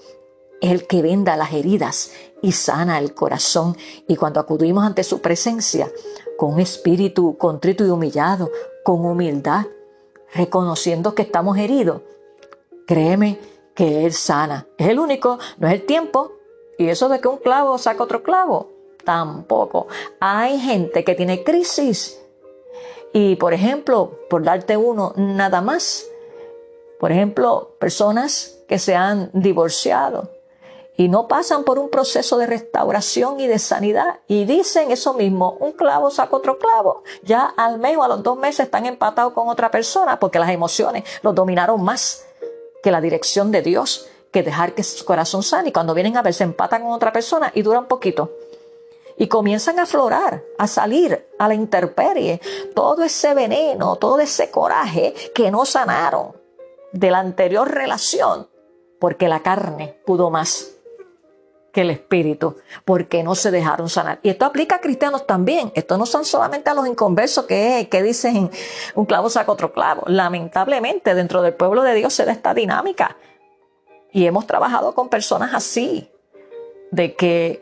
es 0.61 0.71
el 0.71 0.87
que 0.87 1.01
venda 1.01 1.37
las 1.37 1.53
heridas 1.53 2.11
y 2.41 2.51
sana 2.53 2.99
el 2.99 3.13
corazón. 3.13 3.77
Y 4.07 4.15
cuando 4.15 4.39
acudimos 4.39 4.85
ante 4.85 5.03
su 5.03 5.21
presencia, 5.21 5.91
con 6.37 6.53
un 6.53 6.59
espíritu 6.61 7.37
contrito 7.37 7.85
y 7.85 7.89
humillado, 7.89 8.49
con 8.83 9.05
humildad, 9.05 9.65
reconociendo 10.33 11.15
que 11.15 11.23
estamos 11.23 11.57
heridos, 11.57 12.01
créeme 12.87 13.39
que 13.75 14.05
Él 14.05 14.13
sana. 14.13 14.67
Es 14.77 14.87
el 14.87 14.99
único, 14.99 15.39
no 15.57 15.67
es 15.67 15.73
el 15.73 15.85
tiempo, 15.85 16.38
y 16.79 16.87
eso 16.87 17.09
de 17.09 17.19
que 17.19 17.27
un 17.27 17.37
clavo 17.37 17.77
saca 17.77 18.01
otro 18.01 18.23
clavo, 18.23 18.69
tampoco. 19.03 19.87
Hay 20.21 20.57
gente 20.61 21.03
que 21.03 21.13
tiene 21.13 21.43
crisis. 21.43 22.21
Y 23.11 23.35
por 23.35 23.53
ejemplo, 23.53 24.17
por 24.29 24.43
darte 24.43 24.77
uno 24.77 25.11
nada 25.17 25.59
más, 25.59 26.07
por 26.97 27.11
ejemplo, 27.11 27.75
personas 27.79 28.59
que 28.69 28.79
se 28.79 28.95
han 28.95 29.29
divorciado 29.33 30.31
y 30.95 31.09
no 31.09 31.27
pasan 31.27 31.65
por 31.65 31.79
un 31.79 31.89
proceso 31.89 32.37
de 32.37 32.47
restauración 32.47 33.41
y 33.41 33.47
de 33.47 33.59
sanidad 33.59 34.21
y 34.27 34.45
dicen 34.45 34.89
eso 34.89 35.13
mismo, 35.13 35.57
un 35.59 35.73
clavo 35.73 36.09
saca 36.09 36.37
otro 36.37 36.59
clavo, 36.59 37.03
ya 37.23 37.43
al 37.57 37.77
mes 37.77 37.97
o 37.97 38.03
a 38.03 38.07
los 38.07 38.23
dos 38.23 38.37
meses 38.37 38.67
están 38.67 38.85
empatados 38.85 39.33
con 39.33 39.49
otra 39.49 39.69
persona 39.69 40.17
porque 40.17 40.39
las 40.39 40.49
emociones 40.49 41.03
los 41.23 41.35
dominaron 41.35 41.83
más 41.83 42.25
que 42.81 42.91
la 42.91 43.01
dirección 43.01 43.51
de 43.51 43.63
Dios 43.63 44.07
que 44.31 44.43
dejar 44.43 44.73
que 44.73 44.83
su 44.83 45.05
corazón 45.05 45.43
sane. 45.43 45.69
Y 45.69 45.71
cuando 45.71 45.93
vienen 45.93 46.17
a 46.17 46.21
ver, 46.21 46.33
se 46.33 46.43
empatan 46.43 46.83
con 46.83 46.91
otra 46.91 47.11
persona 47.11 47.51
y 47.53 47.61
duran 47.61 47.87
poquito. 47.87 48.31
Y 49.17 49.27
comienzan 49.27 49.79
a 49.79 49.83
aflorar, 49.83 50.43
a 50.57 50.67
salir 50.67 51.27
a 51.37 51.47
la 51.47 51.53
intemperie, 51.53 52.39
todo 52.73 53.03
ese 53.03 53.33
veneno, 53.33 53.97
todo 53.97 54.19
ese 54.19 54.49
coraje 54.49 55.13
que 55.35 55.51
no 55.51 55.65
sanaron 55.65 56.33
de 56.93 57.11
la 57.11 57.19
anterior 57.19 57.69
relación, 57.69 58.47
porque 58.99 59.27
la 59.27 59.41
carne 59.41 59.99
pudo 60.05 60.29
más 60.29 60.71
que 61.71 61.81
el 61.81 61.91
espíritu, 61.91 62.55
porque 62.85 63.23
no 63.23 63.35
se 63.35 63.51
dejaron 63.51 63.89
sanar. 63.89 64.19
Y 64.23 64.29
esto 64.29 64.45
aplica 64.45 64.77
a 64.77 64.81
cristianos 64.81 65.27
también. 65.27 65.71
Esto 65.75 65.97
no 65.97 66.05
son 66.05 66.25
solamente 66.25 66.69
a 66.69 66.73
los 66.73 66.87
inconversos 66.87 67.45
que, 67.45 67.87
que 67.91 68.01
dicen 68.01 68.49
un 68.95 69.05
clavo 69.05 69.29
saca 69.29 69.51
otro 69.51 69.71
clavo. 69.71 70.03
Lamentablemente, 70.07 71.13
dentro 71.13 71.41
del 71.41 71.53
pueblo 71.53 71.83
de 71.83 71.93
Dios 71.93 72.13
se 72.13 72.25
da 72.25 72.31
esta 72.31 72.53
dinámica. 72.53 73.17
Y 74.11 74.25
hemos 74.25 74.47
trabajado 74.47 74.93
con 74.95 75.09
personas 75.09 75.53
así, 75.53 76.09
de 76.91 77.15
que 77.15 77.61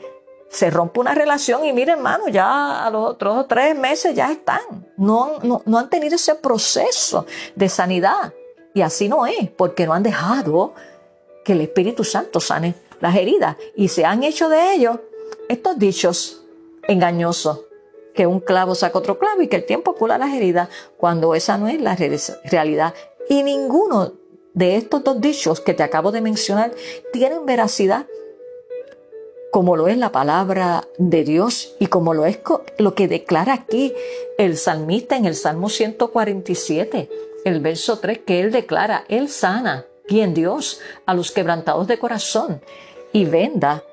se 0.50 0.70
rompe 0.70 1.00
una 1.00 1.14
relación 1.14 1.66
y 1.66 1.74
miren, 1.74 1.98
hermano, 1.98 2.28
ya 2.30 2.86
a 2.86 2.90
los 2.90 3.12
otros 3.12 3.48
tres 3.48 3.78
meses 3.78 4.16
ya 4.16 4.32
están. 4.32 4.62
No, 4.96 5.40
no, 5.44 5.78
han 5.78 5.90
tenido 5.90 6.16
ese 6.16 6.36
proceso 6.36 7.26
de 7.56 7.70
sanidad. 7.70 8.34
Y 8.74 8.82
así 8.82 9.10
no 9.10 9.26
es, 9.26 9.50
porque 9.50 9.86
no 9.86 9.94
han 9.94 10.04
dejado 10.04 10.74
que 11.44 11.54
el 11.54 11.62
Espíritu 11.62 12.04
Santo 12.04 12.40
sane 12.40 12.76
las 13.00 13.16
heridas. 13.16 13.58
Y 13.76 13.90
se 13.90 14.06
han 14.06 14.24
hecho 14.24 14.50
de 14.50 14.74
ellos 14.74 15.00
estos 15.50 15.78
dichos 15.78 16.44
engañosos, 16.88 17.62
que 18.14 18.26
un 18.26 18.40
clavo 18.40 18.74
saca 18.74 18.98
otro 18.98 19.20
clavo 19.20 19.42
y 19.42 19.48
que 19.48 19.58
el 19.58 19.66
tiempo 19.66 19.96
cura 19.96 20.18
las 20.18 20.34
heridas, 20.34 20.70
cuando 20.98 21.36
esa 21.36 21.58
no 21.58 21.68
es 21.68 21.82
la 21.82 21.98
realidad. 22.46 22.94
Y 23.30 23.44
ninguno 23.44 24.14
de 24.58 24.76
estos 24.76 25.04
dos 25.04 25.22
dichos 25.22 25.62
que 25.62 25.76
te 25.76 25.84
acabo 25.84 26.12
de 26.12 26.20
mencionar 26.20 26.72
tienen 27.14 27.46
veracidad, 27.46 28.08
como 29.52 29.78
lo 29.78 29.88
es 29.88 29.98
la 29.98 30.12
palabra 30.12 30.88
de 30.98 31.24
Dios 31.24 31.76
y 31.80 31.86
como 31.86 32.16
lo 32.16 32.26
es 32.26 32.40
lo 32.80 32.96
que 32.96 33.08
declara 33.08 33.54
aquí 33.54 33.94
el 34.40 34.58
salmista 34.58 35.16
en 35.16 35.26
el 35.26 35.36
Salmo 35.36 35.70
147, 35.70 37.08
el 37.46 37.60
verso 37.60 38.00
3, 38.00 38.18
que 38.26 38.42
él 38.42 38.52
declara, 38.52 39.06
Él 39.10 39.30
sana, 39.30 39.86
quien 40.08 40.34
Dios, 40.34 40.80
a 41.06 41.14
los 41.14 41.32
quebrantados 41.32 41.86
de 41.86 42.00
corazón 42.00 42.60
y 43.14 43.26
venda 43.26 43.84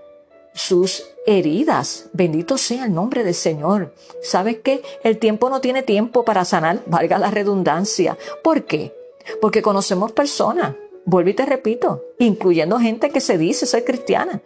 sus 0.54 1.04
heridas. 1.26 2.08
Bendito 2.14 2.56
sea 2.56 2.86
el 2.86 2.94
nombre 2.94 3.22
del 3.22 3.34
Señor. 3.34 3.94
¿Sabes 4.22 4.60
qué? 4.64 4.82
El 5.02 5.18
tiempo 5.18 5.50
no 5.50 5.60
tiene 5.60 5.82
tiempo 5.82 6.24
para 6.24 6.46
sanar, 6.46 6.80
valga 6.86 7.18
la 7.18 7.30
redundancia. 7.30 8.16
¿Por 8.42 8.64
qué? 8.64 9.03
Porque 9.40 9.62
conocemos 9.62 10.12
personas, 10.12 10.74
vuelvo 11.04 11.30
y 11.30 11.34
te 11.34 11.46
repito, 11.46 12.02
incluyendo 12.18 12.78
gente 12.78 13.10
que 13.10 13.20
se 13.20 13.38
dice 13.38 13.66
ser 13.66 13.84
cristiana. 13.84 14.40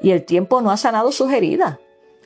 Y 0.00 0.10
el 0.10 0.24
tiempo 0.24 0.60
no 0.60 0.70
ha 0.70 0.76
sanado 0.76 1.12
sus 1.12 1.32
heridas. 1.32 1.78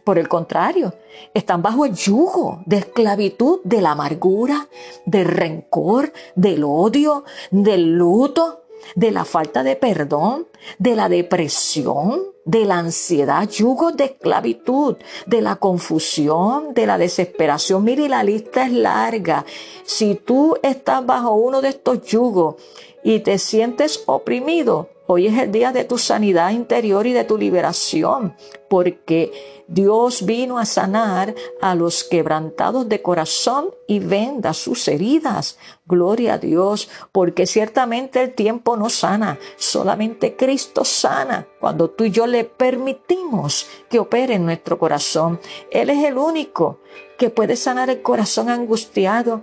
Por 0.05 0.19
el 0.19 0.29
contrario, 0.29 0.93
están 1.33 1.63
bajo 1.63 1.87
el 1.87 1.95
yugo 1.95 2.63
de 2.67 2.77
esclavitud 2.77 3.61
de 3.65 3.81
la 3.81 3.93
amargura, 3.93 4.69
del 5.07 5.25
rencor, 5.25 6.13
del 6.35 6.63
odio, 6.63 7.25
del 7.51 7.97
luto, 7.97 8.64
de 8.95 9.11
la 9.11 9.25
falta 9.25 9.63
de 9.63 9.77
perdón, 9.77 10.47
de 10.79 10.97
la 10.97 11.09
depresión, 11.09 12.21
de 12.45 12.65
la 12.65 12.79
ansiedad, 12.79 13.49
yugos 13.49 13.97
de 13.97 14.05
esclavitud, 14.05 14.97
de 15.27 15.41
la 15.41 15.57
confusión, 15.57 16.75
de 16.75 16.87
la 16.87 16.99
desesperación. 16.99 17.85
Mire, 17.85 18.09
la 18.09 18.23
lista 18.23 18.67
es 18.67 18.73
larga. 18.73 19.45
Si 19.85 20.15
tú 20.15 20.57
estás 20.63 21.05
bajo 21.05 21.35
uno 21.35 21.61
de 21.61 21.71
estos 21.71 22.03
yugos 22.03 22.57
y 23.03 23.21
te 23.21 23.39
sientes 23.39 24.03
oprimido, 24.07 24.89
Hoy 25.07 25.27
es 25.27 25.39
el 25.39 25.53
día 25.53 25.71
de 25.71 25.85
tu 25.85 25.99
sanidad 25.99 26.51
interior 26.51 27.07
y 27.07 27.13
de 27.13 27.25
tu 27.25 27.37
liberación, 27.37 28.35
porque 28.71 29.54
Dios 29.67 30.27
vino 30.27 30.59
a 30.59 30.65
sanar 30.65 31.35
a 31.61 31.75
los 31.75 32.05
quebrantados 32.05 32.89
de 32.89 33.01
corazón 33.03 33.71
y 33.87 33.99
venda 33.99 34.53
sus 34.53 34.87
heridas. 34.89 35.59
Gloria 35.87 36.35
a 36.35 36.39
Dios, 36.39 36.89
porque 37.13 37.47
ciertamente 37.47 38.23
el 38.23 38.35
tiempo 38.35 38.77
no 38.77 38.89
sana, 38.91 39.39
solamente 39.57 40.37
Cristo 40.37 40.85
sana 40.85 41.47
cuando 41.61 41.91
tú 41.91 42.05
y 42.05 42.11
yo 42.11 42.27
le 42.27 42.45
permitimos 42.45 43.67
que 43.89 43.99
opere 43.99 44.35
en 44.35 44.45
nuestro 44.45 44.79
corazón. 44.79 45.41
Él 45.71 45.91
es 45.91 46.05
el 46.05 46.19
único 46.19 46.81
que 47.19 47.31
puede 47.31 47.57
sanar 47.57 47.91
el 47.91 48.03
corazón 48.03 48.51
angustiado 48.51 49.43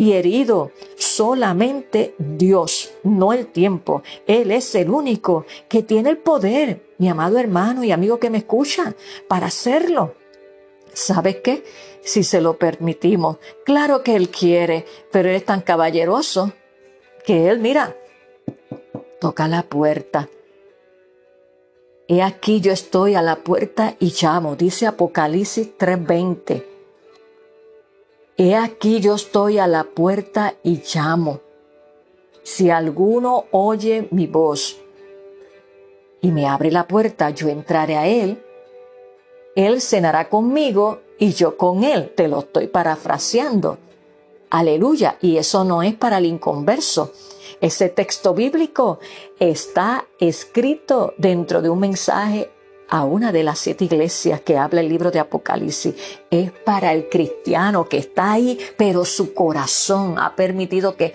y 0.00 0.14
herido. 0.14 0.72
Solamente 0.96 2.14
Dios, 2.16 2.90
no 3.04 3.34
el 3.34 3.48
tiempo. 3.48 4.02
Él 4.26 4.50
es 4.50 4.74
el 4.74 4.88
único 4.88 5.44
que 5.68 5.82
tiene 5.82 6.08
el 6.08 6.16
poder, 6.16 6.94
mi 6.96 7.10
amado 7.10 7.38
hermano 7.38 7.84
y 7.84 7.92
amigo 7.92 8.18
que 8.18 8.30
me 8.30 8.38
escucha, 8.38 8.94
para 9.28 9.48
hacerlo. 9.48 10.14
¿Sabes 10.94 11.36
qué? 11.44 11.64
Si 12.02 12.24
se 12.24 12.40
lo 12.40 12.56
permitimos, 12.56 13.36
claro 13.66 14.02
que 14.02 14.16
Él 14.16 14.30
quiere, 14.30 14.86
pero 15.12 15.28
Él 15.28 15.36
es 15.36 15.44
tan 15.44 15.60
caballeroso 15.60 16.50
que 17.26 17.50
Él, 17.50 17.58
mira, 17.58 17.94
toca 19.20 19.48
la 19.48 19.64
puerta. 19.64 20.30
He 22.08 22.22
aquí 22.22 22.62
yo 22.62 22.72
estoy 22.72 23.16
a 23.16 23.22
la 23.22 23.36
puerta 23.36 23.96
y 24.00 24.14
llamo, 24.18 24.56
dice 24.56 24.86
Apocalipsis 24.86 25.76
3:20. 25.76 26.69
He 28.42 28.56
aquí 28.56 29.00
yo 29.00 29.16
estoy 29.16 29.58
a 29.58 29.66
la 29.66 29.84
puerta 29.84 30.54
y 30.62 30.80
llamo. 30.94 31.40
Si 32.42 32.70
alguno 32.70 33.44
oye 33.50 34.08
mi 34.12 34.26
voz 34.26 34.78
y 36.22 36.30
me 36.30 36.48
abre 36.48 36.70
la 36.70 36.88
puerta, 36.88 37.28
yo 37.28 37.50
entraré 37.50 37.98
a 37.98 38.06
él. 38.06 38.42
Él 39.54 39.82
cenará 39.82 40.30
conmigo 40.30 41.02
y 41.18 41.34
yo 41.34 41.58
con 41.58 41.84
él. 41.84 42.14
Te 42.16 42.28
lo 42.28 42.38
estoy 42.38 42.68
parafraseando. 42.68 43.76
Aleluya. 44.48 45.18
Y 45.20 45.36
eso 45.36 45.62
no 45.64 45.82
es 45.82 45.94
para 45.94 46.16
el 46.16 46.24
inconverso. 46.24 47.12
Ese 47.60 47.90
texto 47.90 48.32
bíblico 48.32 49.00
está 49.38 50.06
escrito 50.18 51.12
dentro 51.18 51.60
de 51.60 51.68
un 51.68 51.80
mensaje 51.80 52.50
a 52.90 53.04
una 53.04 53.32
de 53.32 53.44
las 53.44 53.58
siete 53.58 53.84
iglesias 53.84 54.40
que 54.40 54.58
habla 54.58 54.80
el 54.80 54.88
libro 54.88 55.10
de 55.10 55.20
Apocalipsis. 55.20 55.94
Es 56.30 56.50
para 56.50 56.92
el 56.92 57.08
cristiano 57.08 57.88
que 57.88 57.98
está 57.98 58.32
ahí, 58.32 58.58
pero 58.76 59.04
su 59.04 59.32
corazón 59.32 60.18
ha 60.18 60.34
permitido 60.34 60.96
que 60.96 61.14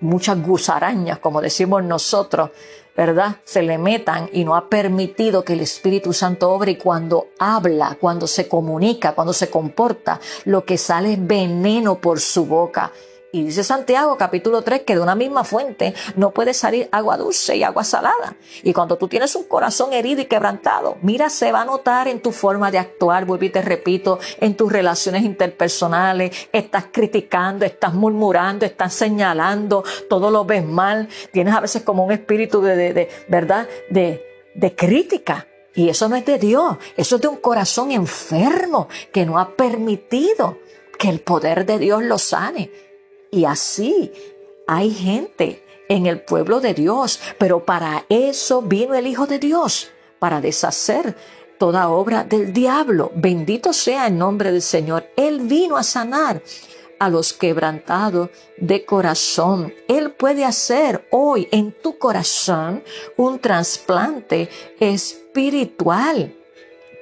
muchas 0.00 0.40
gusarañas, 0.40 1.18
como 1.18 1.40
decimos 1.40 1.82
nosotros, 1.82 2.50
¿verdad? 2.96 3.36
Se 3.44 3.62
le 3.62 3.76
metan 3.76 4.30
y 4.32 4.44
no 4.44 4.56
ha 4.56 4.68
permitido 4.68 5.44
que 5.44 5.52
el 5.52 5.60
Espíritu 5.60 6.12
Santo 6.12 6.50
obre 6.50 6.72
y 6.72 6.76
cuando 6.76 7.28
habla, 7.38 7.98
cuando 8.00 8.26
se 8.26 8.48
comunica, 8.48 9.12
cuando 9.12 9.32
se 9.32 9.50
comporta, 9.50 10.20
lo 10.44 10.64
que 10.64 10.78
sale 10.78 11.14
es 11.14 11.26
veneno 11.26 11.96
por 11.96 12.20
su 12.20 12.46
boca. 12.46 12.92
Y 13.36 13.44
dice 13.44 13.64
Santiago 13.64 14.16
capítulo 14.16 14.62
3 14.62 14.84
que 14.84 14.94
de 14.94 15.00
una 15.02 15.14
misma 15.14 15.44
fuente 15.44 15.92
no 16.14 16.30
puede 16.30 16.54
salir 16.54 16.88
agua 16.90 17.18
dulce 17.18 17.54
y 17.54 17.62
agua 17.62 17.84
salada. 17.84 18.34
Y 18.62 18.72
cuando 18.72 18.96
tú 18.96 19.08
tienes 19.08 19.36
un 19.36 19.44
corazón 19.44 19.92
herido 19.92 20.22
y 20.22 20.24
quebrantado, 20.24 20.96
mira, 21.02 21.28
se 21.28 21.52
va 21.52 21.60
a 21.60 21.64
notar 21.66 22.08
en 22.08 22.22
tu 22.22 22.32
forma 22.32 22.70
de 22.70 22.78
actuar, 22.78 23.26
vuelvo 23.26 23.44
y 23.44 23.50
te 23.50 23.60
repito, 23.60 24.18
en 24.40 24.56
tus 24.56 24.72
relaciones 24.72 25.22
interpersonales, 25.22 26.48
estás 26.50 26.86
criticando, 26.90 27.66
estás 27.66 27.92
murmurando, 27.92 28.64
estás 28.64 28.94
señalando, 28.94 29.84
todo 30.08 30.30
lo 30.30 30.46
ves 30.46 30.64
mal, 30.64 31.06
tienes 31.30 31.54
a 31.54 31.60
veces 31.60 31.82
como 31.82 32.06
un 32.06 32.12
espíritu 32.12 32.62
de, 32.62 32.94
de, 32.94 33.08
¿verdad? 33.28 33.68
De, 33.90 34.24
de 34.54 34.74
crítica. 34.74 35.46
Y 35.74 35.90
eso 35.90 36.08
no 36.08 36.16
es 36.16 36.24
de 36.24 36.38
Dios, 36.38 36.78
eso 36.96 37.16
es 37.16 37.20
de 37.20 37.28
un 37.28 37.36
corazón 37.36 37.90
enfermo 37.90 38.88
que 39.12 39.26
no 39.26 39.38
ha 39.38 39.54
permitido 39.54 40.56
que 40.98 41.10
el 41.10 41.20
poder 41.20 41.66
de 41.66 41.78
Dios 41.78 42.02
lo 42.02 42.16
sane. 42.16 42.70
Y 43.36 43.44
así 43.44 44.10
hay 44.66 44.90
gente 44.90 45.62
en 45.90 46.06
el 46.06 46.22
pueblo 46.22 46.58
de 46.60 46.72
Dios, 46.72 47.20
pero 47.36 47.66
para 47.66 48.06
eso 48.08 48.62
vino 48.62 48.94
el 48.94 49.06
Hijo 49.06 49.26
de 49.26 49.38
Dios, 49.38 49.90
para 50.18 50.40
deshacer 50.40 51.14
toda 51.58 51.90
obra 51.90 52.24
del 52.24 52.54
diablo. 52.54 53.12
Bendito 53.14 53.74
sea 53.74 54.06
el 54.06 54.16
nombre 54.16 54.52
del 54.52 54.62
Señor. 54.62 55.10
Él 55.18 55.40
vino 55.40 55.76
a 55.76 55.82
sanar 55.82 56.42
a 56.98 57.10
los 57.10 57.34
quebrantados 57.34 58.30
de 58.56 58.86
corazón. 58.86 59.74
Él 59.86 60.12
puede 60.12 60.46
hacer 60.46 61.06
hoy 61.10 61.46
en 61.52 61.72
tu 61.72 61.98
corazón 61.98 62.82
un 63.18 63.38
trasplante 63.38 64.48
espiritual. 64.80 66.34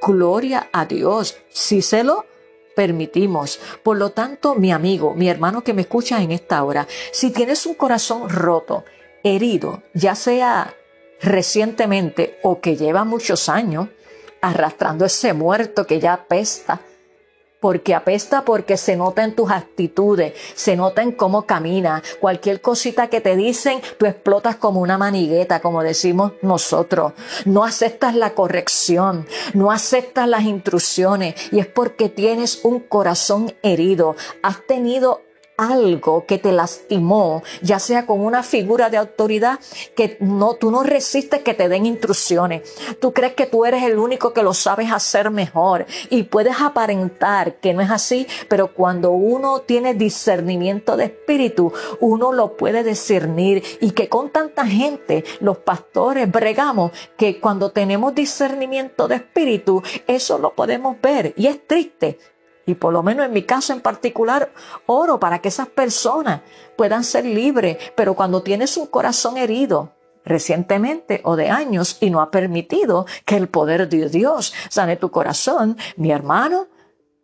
Gloria 0.04 0.68
a 0.72 0.84
Dios. 0.84 1.36
Si 1.48 1.80
se 1.80 2.02
lo 2.02 2.26
permitimos. 2.74 3.60
Por 3.82 3.96
lo 3.96 4.10
tanto, 4.10 4.54
mi 4.54 4.72
amigo, 4.72 5.14
mi 5.14 5.28
hermano 5.28 5.62
que 5.62 5.74
me 5.74 5.82
escucha 5.82 6.22
en 6.22 6.30
esta 6.30 6.62
hora, 6.64 6.86
si 7.12 7.30
tienes 7.30 7.66
un 7.66 7.74
corazón 7.74 8.28
roto, 8.28 8.84
herido, 9.22 9.82
ya 9.94 10.14
sea 10.14 10.74
recientemente 11.20 12.38
o 12.42 12.60
que 12.60 12.76
lleva 12.76 13.04
muchos 13.04 13.48
años, 13.48 13.88
arrastrando 14.40 15.06
ese 15.06 15.32
muerto 15.32 15.86
que 15.86 15.98
ya 15.98 16.12
apesta, 16.12 16.80
porque 17.64 17.94
apesta 17.94 18.44
porque 18.44 18.76
se 18.76 18.94
nota 18.94 19.24
en 19.24 19.34
tus 19.34 19.50
actitudes, 19.50 20.34
se 20.54 20.76
nota 20.76 21.00
en 21.00 21.12
cómo 21.12 21.46
camina. 21.46 22.02
Cualquier 22.20 22.60
cosita 22.60 23.06
que 23.06 23.22
te 23.22 23.36
dicen, 23.36 23.80
tú 23.98 24.04
explotas 24.04 24.56
como 24.56 24.82
una 24.82 24.98
manigueta, 24.98 25.60
como 25.60 25.82
decimos 25.82 26.32
nosotros. 26.42 27.14
No 27.46 27.64
aceptas 27.64 28.14
la 28.14 28.34
corrección, 28.34 29.26
no 29.54 29.72
aceptas 29.72 30.28
las 30.28 30.42
instrucciones 30.42 31.36
y 31.52 31.58
es 31.58 31.66
porque 31.66 32.10
tienes 32.10 32.66
un 32.66 32.80
corazón 32.80 33.54
herido. 33.62 34.14
Has 34.42 34.66
tenido 34.66 35.22
algo 35.56 36.26
que 36.26 36.38
te 36.38 36.52
lastimó, 36.52 37.42
ya 37.62 37.78
sea 37.78 38.06
con 38.06 38.20
una 38.20 38.42
figura 38.42 38.90
de 38.90 38.96
autoridad 38.96 39.58
que 39.94 40.16
no, 40.20 40.54
tú 40.54 40.70
no 40.70 40.82
resistes 40.82 41.42
que 41.42 41.54
te 41.54 41.68
den 41.68 41.86
instrucciones. 41.86 42.62
Tú 43.00 43.12
crees 43.12 43.34
que 43.34 43.46
tú 43.46 43.64
eres 43.64 43.82
el 43.84 43.98
único 43.98 44.32
que 44.32 44.42
lo 44.42 44.54
sabes 44.54 44.90
hacer 44.92 45.30
mejor 45.30 45.86
y 46.10 46.24
puedes 46.24 46.60
aparentar 46.60 47.56
que 47.56 47.74
no 47.74 47.82
es 47.82 47.90
así, 47.90 48.26
pero 48.48 48.74
cuando 48.74 49.10
uno 49.10 49.60
tiene 49.60 49.94
discernimiento 49.94 50.96
de 50.96 51.04
espíritu, 51.04 51.72
uno 52.00 52.32
lo 52.32 52.56
puede 52.56 52.82
discernir 52.82 53.62
y 53.80 53.92
que 53.92 54.08
con 54.08 54.30
tanta 54.30 54.66
gente, 54.66 55.24
los 55.40 55.58
pastores 55.58 56.30
bregamos 56.30 56.92
que 57.16 57.40
cuando 57.40 57.70
tenemos 57.70 58.14
discernimiento 58.14 59.08
de 59.08 59.16
espíritu, 59.16 59.82
eso 60.06 60.38
lo 60.38 60.54
podemos 60.54 61.00
ver 61.00 61.34
y 61.36 61.46
es 61.46 61.66
triste 61.66 62.18
y 62.66 62.74
por 62.74 62.92
lo 62.92 63.02
menos 63.02 63.26
en 63.26 63.32
mi 63.32 63.42
caso 63.42 63.72
en 63.72 63.80
particular, 63.80 64.52
oro 64.86 65.20
para 65.20 65.40
que 65.40 65.48
esas 65.48 65.68
personas 65.68 66.42
puedan 66.76 67.04
ser 67.04 67.24
libres. 67.24 67.78
Pero 67.94 68.14
cuando 68.14 68.42
tienes 68.42 68.76
un 68.76 68.86
corazón 68.86 69.36
herido 69.36 69.92
recientemente 70.24 71.20
o 71.24 71.36
de 71.36 71.50
años 71.50 71.98
y 72.00 72.10
no 72.10 72.20
ha 72.20 72.30
permitido 72.30 73.06
que 73.26 73.36
el 73.36 73.48
poder 73.48 73.88
de 73.88 74.08
Dios 74.08 74.54
sane 74.70 74.96
tu 74.96 75.10
corazón, 75.10 75.76
mi 75.96 76.10
hermano, 76.10 76.68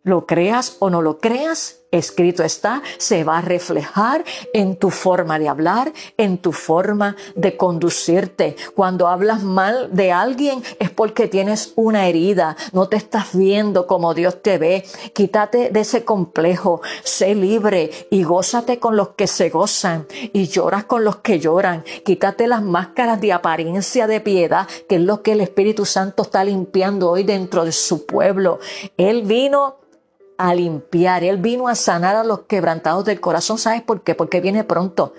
lo 0.03 0.25
creas 0.25 0.77
o 0.79 0.89
no 0.89 1.01
lo 1.01 1.19
creas, 1.19 1.80
escrito 1.91 2.43
está, 2.43 2.81
se 2.97 3.23
va 3.23 3.39
a 3.39 3.41
reflejar 3.41 4.23
en 4.53 4.77
tu 4.77 4.89
forma 4.89 5.37
de 5.37 5.49
hablar, 5.49 5.91
en 6.17 6.37
tu 6.37 6.53
forma 6.53 7.15
de 7.35 7.57
conducirte. 7.57 8.55
Cuando 8.75 9.07
hablas 9.07 9.43
mal 9.43 9.89
de 9.91 10.11
alguien 10.11 10.63
es 10.79 10.89
porque 10.89 11.27
tienes 11.27 11.73
una 11.75 12.07
herida, 12.07 12.55
no 12.71 12.87
te 12.87 12.95
estás 12.95 13.35
viendo 13.35 13.87
como 13.87 14.13
Dios 14.13 14.41
te 14.41 14.57
ve. 14.57 14.85
Quítate 15.13 15.69
de 15.69 15.81
ese 15.81 16.05
complejo, 16.05 16.81
sé 17.03 17.35
libre 17.35 17.91
y 18.09 18.23
gózate 18.23 18.79
con 18.79 18.95
los 18.95 19.09
que 19.09 19.27
se 19.27 19.49
gozan 19.49 20.07
y 20.33 20.47
lloras 20.47 20.85
con 20.85 21.03
los 21.03 21.17
que 21.17 21.39
lloran. 21.39 21.83
Quítate 22.05 22.47
las 22.47 22.61
máscaras 22.61 23.19
de 23.19 23.33
apariencia 23.33 24.07
de 24.07 24.21
piedad, 24.21 24.67
que 24.87 24.95
es 24.95 25.01
lo 25.01 25.21
que 25.21 25.33
el 25.33 25.41
Espíritu 25.41 25.85
Santo 25.85 26.23
está 26.23 26.43
limpiando 26.43 27.11
hoy 27.11 27.23
dentro 27.23 27.65
de 27.65 27.71
su 27.71 28.05
pueblo. 28.05 28.59
Él 28.97 29.23
vino 29.23 29.81
a 30.41 30.55
limpiar. 30.55 31.23
Él 31.23 31.37
vino 31.37 31.67
a 31.67 31.75
sanar 31.75 32.15
a 32.15 32.23
los 32.23 32.41
quebrantados 32.41 33.05
del 33.05 33.21
corazón. 33.21 33.57
¿Sabes 33.57 33.81
por 33.83 34.01
qué? 34.01 34.15
Porque 34.15 34.41
viene 34.41 34.63
pronto. 34.63 35.13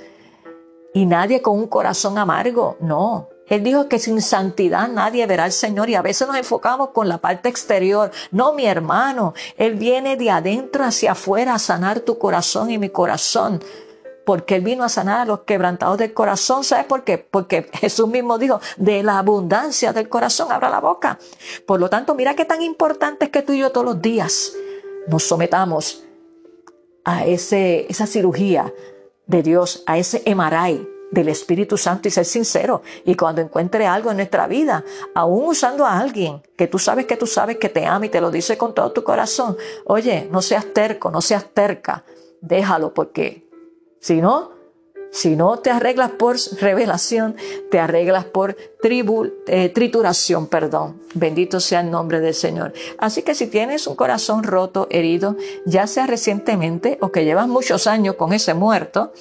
Y 0.93 1.07
nadie 1.07 1.41
con 1.41 1.59
un 1.59 1.69
corazón 1.69 2.19
amargo. 2.19 2.77
No, 2.81 3.29
Él 3.47 3.63
dijo 3.63 3.89
que 3.89 3.99
sin 3.99 4.21
santidad 4.21 4.89
nadie 4.89 5.27
verá 5.27 5.45
al 5.45 5.53
Señor 5.53 5.89
y 5.89 5.95
a 5.95 6.03
veces 6.03 6.27
nos 6.27 6.37
enfocamos 6.37 6.91
con 6.91 7.09
la 7.09 7.19
parte 7.19 7.49
exterior. 7.49 8.11
No, 8.31 8.53
mi 8.53 8.67
hermano, 8.67 9.33
Él 9.57 9.75
viene 9.77 10.17
de 10.17 10.31
adentro 10.31 10.85
hacia 10.85 11.13
afuera 11.13 11.55
a 11.55 11.59
sanar 11.59 12.01
tu 12.01 12.19
corazón 12.19 12.71
y 12.71 12.79
mi 12.79 12.91
corazón. 12.91 13.63
Porque 14.27 14.57
Él 14.57 14.63
vino 14.63 14.85
a 14.85 14.89
sanar 14.89 15.21
a 15.21 15.25
los 15.25 15.41
quebrantados 15.41 15.99
del 15.99 16.13
corazón. 16.13 16.63
¿Sabes 16.63 16.85
por 16.85 17.05
qué? 17.05 17.19
Porque 17.19 17.69
Jesús 17.73 18.09
mismo 18.09 18.39
dijo, 18.39 18.61
de 18.77 19.03
la 19.03 19.19
abundancia 19.19 19.93
del 19.93 20.09
corazón 20.09 20.53
abra 20.53 20.69
la 20.69 20.81
boca. 20.81 21.19
Por 21.67 21.81
lo 21.81 21.89
tanto, 21.89 22.15
mira 22.15 22.35
qué 22.35 22.45
tan 22.45 22.63
importante 22.63 23.27
es 23.27 23.31
que 23.31 23.43
tú 23.43 23.53
y 23.53 23.59
yo 23.59 23.71
todos 23.71 23.87
los 23.87 24.03
días 24.03 24.53
nos 25.07 25.25
sometamos 25.25 26.05
a 27.05 27.27
ese, 27.27 27.87
esa 27.89 28.07
cirugía 28.07 28.73
de 29.27 29.43
Dios, 29.43 29.83
a 29.87 29.99
ese 29.99 30.23
emaray 30.25 30.89
del 31.11 31.29
Espíritu 31.29 31.77
Santo 31.77 32.09
y 32.09 32.11
ser 32.11 32.25
sincero. 32.25 32.83
Y 33.05 33.15
cuando 33.15 33.41
encuentre 33.41 33.87
algo 33.87 34.11
en 34.11 34.17
nuestra 34.17 34.47
vida, 34.47 34.85
aún 35.15 35.49
usando 35.49 35.85
a 35.85 35.99
alguien 35.99 36.43
que 36.57 36.67
tú 36.67 36.79
sabes 36.79 37.07
que 37.07 37.17
tú 37.17 37.27
sabes 37.27 37.59
que 37.59 37.69
te 37.69 37.87
ama 37.87 38.07
y 38.07 38.09
te 38.09 38.21
lo 38.21 38.31
dice 38.31 38.57
con 38.57 38.75
todo 38.75 38.93
tu 38.93 39.05
corazón, 39.05 39.57
oye, 39.85 40.29
no 40.31 40.43
seas 40.43 40.67
terco, 40.73 41.11
no 41.11 41.21
seas 41.21 41.45
terca, 41.53 42.05
déjalo 42.41 42.95
porque 42.95 43.49
si 44.01 44.21
no, 44.21 44.53
si 45.13 45.37
no 45.37 45.59
te 45.59 45.71
arreglas 45.71 46.11
por 46.13 46.37
revelación, 46.61 47.37
te 47.71 47.79
arreglas 47.79 48.25
por 48.25 48.57
eh, 48.83 49.69
trituración, 49.69 50.47
perdón. 50.47 51.01
Bendito 51.15 51.61
sea 51.61 51.83
el 51.83 51.91
nombre 51.91 52.21
del 52.21 52.35
Señor. 52.35 52.73
Así 52.99 53.23
que 53.23 53.35
si 53.35 53.47
tienes 53.47 53.87
un 53.87 53.95
corazón 53.95 54.43
roto, 54.43 54.89
herido, 54.91 55.37
ya 55.67 55.87
sea 55.87 56.07
recientemente 56.07 56.99
o 57.01 57.13
que 57.13 57.25
llevas 57.25 57.47
muchos 57.47 57.87
años 57.87 58.17
con 58.17 58.33
ese 58.33 58.55
muerto, 58.55 59.13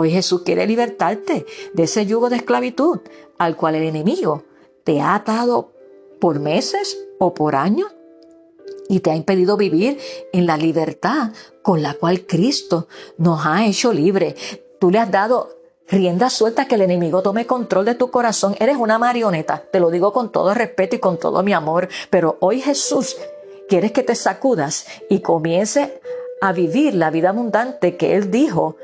Hoy 0.00 0.12
Jesús 0.12 0.42
quiere 0.42 0.64
libertarte 0.64 1.44
de 1.72 1.82
ese 1.82 2.06
yugo 2.06 2.30
de 2.30 2.36
esclavitud 2.36 3.00
al 3.36 3.56
cual 3.56 3.74
el 3.74 3.82
enemigo 3.82 4.44
te 4.84 5.00
ha 5.00 5.16
atado 5.16 5.72
por 6.20 6.38
meses 6.38 7.04
o 7.18 7.34
por 7.34 7.56
años 7.56 7.88
y 8.88 9.00
te 9.00 9.10
ha 9.10 9.16
impedido 9.16 9.56
vivir 9.56 9.98
en 10.32 10.46
la 10.46 10.56
libertad 10.56 11.32
con 11.62 11.82
la 11.82 11.94
cual 11.94 12.26
Cristo 12.26 12.86
nos 13.16 13.44
ha 13.44 13.66
hecho 13.66 13.92
libre. 13.92 14.36
Tú 14.78 14.90
le 14.90 14.98
has 14.98 15.10
dado 15.10 15.48
rienda 15.88 16.30
suelta 16.30 16.66
que 16.66 16.76
el 16.76 16.82
enemigo 16.82 17.22
tome 17.22 17.46
control 17.46 17.84
de 17.84 17.94
tu 17.94 18.10
corazón. 18.10 18.54
Eres 18.60 18.76
una 18.76 18.98
marioneta, 18.98 19.64
te 19.70 19.80
lo 19.80 19.90
digo 19.90 20.12
con 20.12 20.30
todo 20.30 20.54
respeto 20.54 20.96
y 20.96 20.98
con 21.00 21.18
todo 21.18 21.42
mi 21.42 21.52
amor, 21.52 21.88
pero 22.10 22.36
hoy 22.40 22.60
Jesús 22.60 23.16
quiere 23.68 23.92
que 23.92 24.02
te 24.02 24.14
sacudas 24.14 24.86
y 25.08 25.20
comience 25.20 26.00
a 26.40 26.52
vivir 26.52 26.94
la 26.94 27.10
vida 27.10 27.30
abundante 27.30 27.96
que 27.96 28.14
Él 28.14 28.30
dijo 28.30 28.76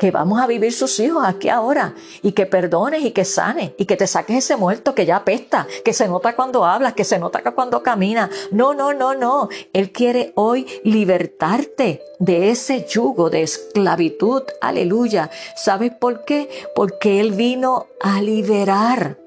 que 0.00 0.10
vamos 0.10 0.40
a 0.40 0.46
vivir 0.46 0.72
sus 0.72 0.98
hijos 0.98 1.22
aquí 1.26 1.50
ahora 1.50 1.94
y 2.22 2.32
que 2.32 2.46
perdones 2.46 3.02
y 3.02 3.10
que 3.10 3.26
sanes 3.26 3.72
y 3.76 3.84
que 3.84 3.98
te 3.98 4.06
saques 4.06 4.38
ese 4.38 4.56
muerto 4.56 4.94
que 4.94 5.04
ya 5.04 5.16
apesta, 5.16 5.66
que 5.84 5.92
se 5.92 6.08
nota 6.08 6.34
cuando 6.34 6.64
hablas, 6.64 6.94
que 6.94 7.04
se 7.04 7.18
nota 7.18 7.42
cuando 7.52 7.82
camina. 7.82 8.30
No, 8.50 8.72
no, 8.72 8.94
no, 8.94 9.14
no. 9.14 9.50
Él 9.74 9.92
quiere 9.92 10.32
hoy 10.36 10.66
libertarte 10.84 12.02
de 12.18 12.50
ese 12.50 12.86
yugo 12.88 13.28
de 13.28 13.42
esclavitud. 13.42 14.42
Aleluya. 14.62 15.30
¿Sabes 15.54 15.92
por 15.92 16.24
qué? 16.24 16.48
Porque 16.74 17.20
Él 17.20 17.32
vino 17.32 17.86
a 18.00 18.22
liberar, 18.22 19.18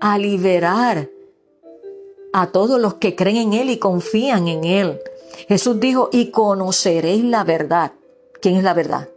a 0.00 0.16
liberar 0.16 1.08
a 2.32 2.52
todos 2.52 2.80
los 2.80 2.94
que 2.94 3.16
creen 3.16 3.36
en 3.36 3.52
Él 3.54 3.70
y 3.70 3.78
confían 3.78 4.46
en 4.46 4.62
Él. 4.62 5.00
Jesús 5.48 5.80
dijo, 5.80 6.08
y 6.12 6.30
conoceréis 6.30 7.24
la 7.24 7.42
verdad. 7.42 7.94
¿Quién 8.40 8.56
es 8.56 8.62
la 8.62 8.74
verdad? 8.74 9.08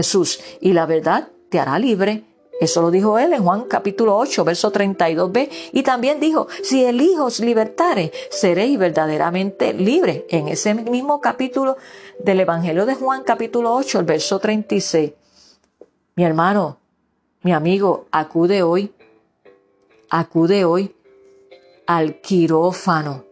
Jesús, 0.00 0.40
y 0.62 0.72
la 0.72 0.86
verdad 0.86 1.28
te 1.50 1.58
hará 1.58 1.78
libre. 1.78 2.24
Eso 2.58 2.80
lo 2.80 2.90
dijo 2.90 3.18
él 3.18 3.34
en 3.34 3.44
Juan 3.44 3.64
capítulo 3.64 4.16
8, 4.16 4.44
verso 4.44 4.72
32b. 4.72 5.50
Y 5.72 5.82
también 5.82 6.20
dijo, 6.20 6.48
si 6.62 6.86
el 6.86 7.02
Hijo 7.02 7.26
os 7.26 7.40
libertare, 7.40 8.10
seréis 8.30 8.78
verdaderamente 8.78 9.74
libres. 9.74 10.24
En 10.30 10.48
ese 10.48 10.72
mismo 10.74 11.20
capítulo 11.20 11.76
del 12.18 12.40
Evangelio 12.40 12.86
de 12.86 12.94
Juan 12.94 13.24
capítulo 13.24 13.74
8, 13.74 14.00
el 14.00 14.04
verso 14.06 14.38
36. 14.38 15.12
Mi 16.16 16.24
hermano, 16.24 16.78
mi 17.42 17.52
amigo, 17.52 18.06
acude 18.10 18.62
hoy, 18.62 18.94
acude 20.08 20.64
hoy 20.64 20.94
al 21.86 22.22
quirófano 22.22 23.29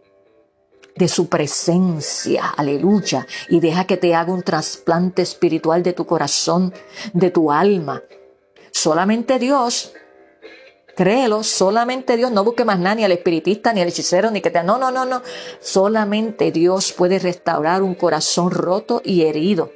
de 0.99 1.07
su 1.07 1.29
presencia, 1.29 2.53
aleluya, 2.57 3.25
y 3.47 3.61
deja 3.61 3.85
que 3.85 3.95
te 3.95 4.13
haga 4.13 4.33
un 4.33 4.43
trasplante 4.43 5.21
espiritual 5.21 5.81
de 5.81 5.93
tu 5.93 6.05
corazón, 6.05 6.73
de 7.13 7.31
tu 7.31 7.53
alma. 7.53 8.03
Solamente 8.71 9.39
Dios, 9.39 9.93
créelo, 10.97 11.43
solamente 11.43 12.17
Dios, 12.17 12.33
no 12.33 12.43
busque 12.43 12.65
más 12.65 12.79
nada, 12.79 12.95
ni 12.95 13.05
al 13.05 13.13
espiritista, 13.13 13.71
ni 13.71 13.79
al 13.81 13.87
hechicero, 13.87 14.29
ni 14.29 14.41
que 14.41 14.51
te... 14.51 14.61
No, 14.61 14.77
no, 14.77 14.91
no, 14.91 15.05
no. 15.05 15.21
Solamente 15.61 16.51
Dios 16.51 16.91
puede 16.91 17.17
restaurar 17.17 17.81
un 17.81 17.95
corazón 17.95 18.51
roto 18.51 19.01
y 19.05 19.21
herido. 19.21 19.71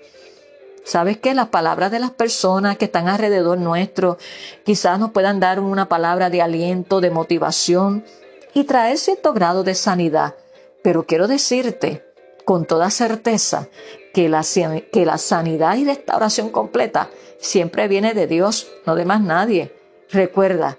¿Sabes 0.84 1.20
qué? 1.20 1.34
Las 1.34 1.48
palabras 1.48 1.90
de 1.90 2.00
las 2.00 2.12
personas 2.12 2.78
que 2.78 2.86
están 2.86 3.08
alrededor 3.08 3.58
nuestro 3.60 4.18
quizás 4.66 5.00
nos 5.00 5.12
puedan 5.12 5.40
dar 5.40 5.62
una 5.62 5.88
palabra 5.88 6.30
de 6.30 6.42
aliento, 6.42 7.00
de 7.00 7.12
motivación 7.12 8.04
y 8.54 8.66
traer 8.66 8.98
cierto 8.98 9.32
grado 9.32 9.64
de 9.64 9.74
sanidad. 9.74 10.36
Pero 10.84 11.06
quiero 11.06 11.28
decirte 11.28 12.06
con 12.46 12.66
toda 12.66 12.90
certeza 12.92 13.70
que 14.14 14.30
la, 14.30 14.44
que 14.92 15.06
la 15.06 15.18
sanidad 15.18 15.76
y 15.78 15.86
restauración 15.86 16.50
completa 16.50 17.10
siempre 17.40 17.88
viene 17.88 18.14
de 18.14 18.28
Dios, 18.28 18.68
no 18.86 18.96
de 18.96 19.06
más 19.06 19.22
nadie. 19.22 19.74
Recuerda, 20.12 20.78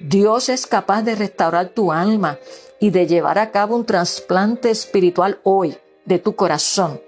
Dios 0.00 0.48
es 0.48 0.66
capaz 0.66 1.02
de 1.02 1.14
restaurar 1.14 1.68
tu 1.68 1.92
alma 1.92 2.38
y 2.80 2.90
de 2.90 3.06
llevar 3.06 3.38
a 3.38 3.50
cabo 3.50 3.76
un 3.76 3.86
trasplante 3.86 4.70
espiritual 4.70 5.40
hoy 5.44 5.76
de 6.04 6.18
tu 6.18 6.34
corazón. 6.34 7.00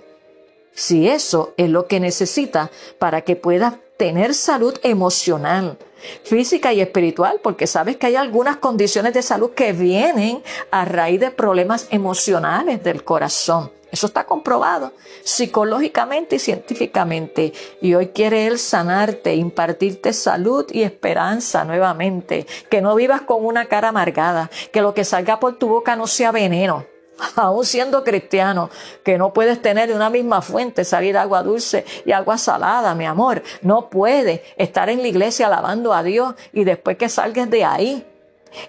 Si 0.72 1.08
eso 1.08 1.54
es 1.56 1.68
lo 1.68 1.86
que 1.86 2.00
necesitas 2.00 2.70
para 2.98 3.22
que 3.22 3.36
puedas 3.36 3.74
tener 3.96 4.34
salud 4.34 4.78
emocional, 4.82 5.76
física 6.24 6.72
y 6.72 6.80
espiritual, 6.80 7.40
porque 7.42 7.66
sabes 7.66 7.96
que 7.96 8.06
hay 8.06 8.16
algunas 8.16 8.56
condiciones 8.56 9.14
de 9.14 9.22
salud 9.22 9.50
que 9.50 9.72
vienen 9.72 10.42
a 10.70 10.84
raíz 10.84 11.20
de 11.20 11.30
problemas 11.30 11.86
emocionales 11.90 12.82
del 12.82 13.04
corazón. 13.04 13.70
Eso 13.90 14.06
está 14.06 14.24
comprobado 14.24 14.92
psicológicamente 15.24 16.36
y 16.36 16.38
científicamente. 16.38 17.52
Y 17.80 17.94
hoy 17.94 18.08
quiere 18.08 18.46
Él 18.46 18.58
sanarte, 18.58 19.34
impartirte 19.34 20.12
salud 20.12 20.66
y 20.70 20.82
esperanza 20.82 21.64
nuevamente. 21.64 22.46
Que 22.68 22.82
no 22.82 22.94
vivas 22.94 23.22
con 23.22 23.44
una 23.44 23.64
cara 23.64 23.88
amargada. 23.88 24.50
Que 24.72 24.82
lo 24.82 24.92
que 24.92 25.04
salga 25.04 25.40
por 25.40 25.56
tu 25.56 25.68
boca 25.68 25.96
no 25.96 26.06
sea 26.06 26.32
veneno 26.32 26.84
aún 27.36 27.64
siendo 27.64 28.04
cristiano, 28.04 28.70
que 29.02 29.18
no 29.18 29.32
puedes 29.32 29.60
tener 29.60 29.88
de 29.88 29.94
una 29.94 30.10
misma 30.10 30.42
fuente 30.42 30.84
salir 30.84 31.16
agua 31.16 31.42
dulce 31.42 31.84
y 32.04 32.12
agua 32.12 32.38
salada, 32.38 32.94
mi 32.94 33.04
amor. 33.04 33.42
No 33.62 33.90
puedes 33.90 34.40
estar 34.56 34.88
en 34.90 35.02
la 35.02 35.08
iglesia 35.08 35.46
alabando 35.46 35.92
a 35.92 36.02
Dios 36.02 36.34
y 36.52 36.64
después 36.64 36.96
que 36.96 37.08
salgas 37.08 37.50
de 37.50 37.64
ahí, 37.64 38.06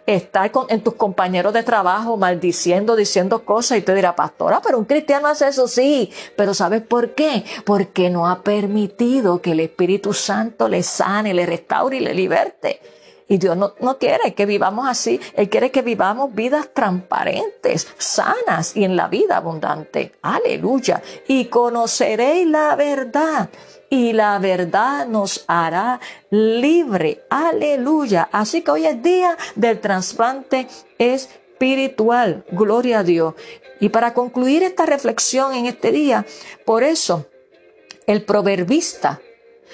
estar 0.06 0.52
con, 0.52 0.66
en 0.70 0.82
tus 0.82 0.96
compañeros 0.96 1.54
de 1.54 1.64
trabajo 1.64 2.18
maldiciendo, 2.18 2.96
diciendo 2.96 3.46
cosas 3.46 3.78
y 3.78 3.82
te 3.82 3.96
dirá, 3.96 4.16
pastora, 4.16 4.62
pero 4.62 4.78
un 4.78 4.86
cristiano 4.86 5.28
hace 5.28 5.48
eso, 5.48 5.68
sí, 5.68 6.12
pero 6.36 6.54
¿sabes 6.54 6.82
por 6.82 7.12
qué? 7.12 7.46
Porque 7.66 8.10
no 8.10 8.28
ha 8.28 8.42
permitido 8.42 9.42
que 9.42 9.54
el 9.54 9.62
Espíritu 9.62 10.14
Santo 10.14 10.68
le 10.68 10.84
sane, 10.84 11.34
le 11.34 11.46
restaure 11.46 11.98
y 11.98 12.02
le 12.02 12.14
liberte. 12.14 12.82
Y 13.30 13.38
Dios 13.38 13.56
no, 13.56 13.76
no 13.80 14.00
quiere 14.00 14.34
que 14.34 14.48
vivamos 14.48 14.88
así. 14.88 15.22
Él 15.36 15.50
quiere 15.50 15.70
que 15.70 15.84
vivamos 15.84 16.34
vidas 16.34 16.74
transparentes, 16.74 17.88
sanas 18.00 18.76
y 18.76 18.84
en 18.84 18.96
la 18.96 19.08
vida 19.08 19.38
abundante. 19.38 20.14
Aleluya. 20.24 21.02
Y 21.28 21.46
conoceréis 21.46 22.48
la 22.48 22.76
verdad. 22.76 23.50
Y 23.88 24.14
la 24.14 24.40
verdad 24.40 25.08
nos 25.08 25.46
hará 25.48 26.00
libre. 26.32 27.24
Aleluya. 27.30 28.30
Así 28.32 28.64
que 28.64 28.72
hoy 28.72 28.88
es 28.88 29.02
día 29.02 29.38
del 29.56 29.80
trasplante 29.80 30.68
espiritual. 30.98 32.44
Gloria 32.52 33.00
a 33.00 33.04
Dios. 33.04 33.36
Y 33.80 33.90
para 33.90 34.16
concluir 34.16 34.64
esta 34.64 34.88
reflexión 34.88 35.54
en 35.54 35.68
este 35.68 35.92
día, 35.92 36.26
por 36.66 36.84
eso 36.84 37.28
el 38.08 38.24
proverbista 38.24 39.22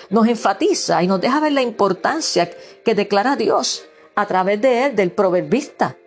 nos 0.10 0.27
enfatiza 0.27 1.01
y 1.03 1.08
nos 1.08 1.21
deja 1.21 1.39
ver 1.39 1.53
la 1.53 1.62
importancia 1.62 2.49
que 2.84 2.95
declara 2.95 3.36
Dios 3.36 3.86
a 4.15 4.25
través 4.25 4.62
de 4.62 4.86
él, 4.86 4.95
del 4.95 5.12
proverbista. 5.12 5.97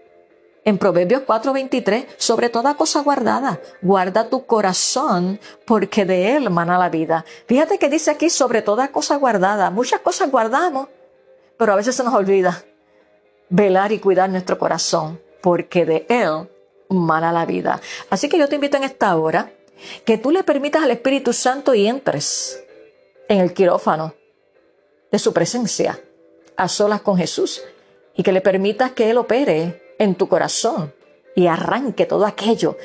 En 0.64 0.76
Proverbios 0.76 1.22
4:23, 1.22 2.06
sobre 2.18 2.50
toda 2.50 2.74
cosa 2.74 3.00
guardada, 3.00 3.60
guarda 3.80 4.28
tu 4.28 4.44
corazón, 4.44 5.40
porque 5.64 6.04
de 6.04 6.36
él 6.36 6.50
mana 6.50 6.78
la 6.78 6.90
vida. 6.90 7.24
Fíjate 7.46 7.78
que 7.78 7.88
dice 7.88 8.10
aquí 8.10 8.28
sobre 8.28 8.60
toda 8.60 8.88
cosa 8.88 9.16
guardada. 9.16 9.70
Muchas 9.70 10.00
cosas 10.00 10.30
guardamos, 10.30 10.88
pero 11.56 11.72
a 11.72 11.76
veces 11.76 11.96
se 11.96 12.04
nos 12.04 12.12
olvida 12.12 12.64
velar 13.48 13.92
y 13.92 13.98
cuidar 13.98 14.28
nuestro 14.28 14.58
corazón, 14.58 15.20
porque 15.40 15.86
de 15.86 16.06
él 16.08 16.48
mana 16.90 17.32
la 17.32 17.46
vida. 17.46 17.80
Así 18.10 18.28
que 18.28 18.38
yo 18.38 18.48
te 18.48 18.56
invito 18.56 18.76
en 18.76 18.84
esta 18.84 19.16
hora 19.16 19.50
que 20.04 20.18
tú 20.18 20.30
le 20.30 20.42
permitas 20.42 20.82
al 20.82 20.90
Espíritu 20.90 21.32
Santo 21.32 21.72
y 21.74 21.86
entres 21.86 22.62
en 23.28 23.40
el 23.40 23.52
quirófano 23.52 24.14
de 25.10 25.18
su 25.18 25.32
presencia, 25.32 26.00
a 26.56 26.68
solas 26.68 27.02
con 27.02 27.16
Jesús, 27.16 27.62
y 28.14 28.22
que 28.22 28.32
le 28.32 28.40
permitas 28.40 28.92
que 28.92 29.10
Él 29.10 29.18
opere 29.18 29.94
en 29.98 30.14
tu 30.14 30.28
corazón 30.28 30.92
y 31.34 31.46
arranque 31.46 32.06
todo 32.06 32.26
aquello 32.26 32.76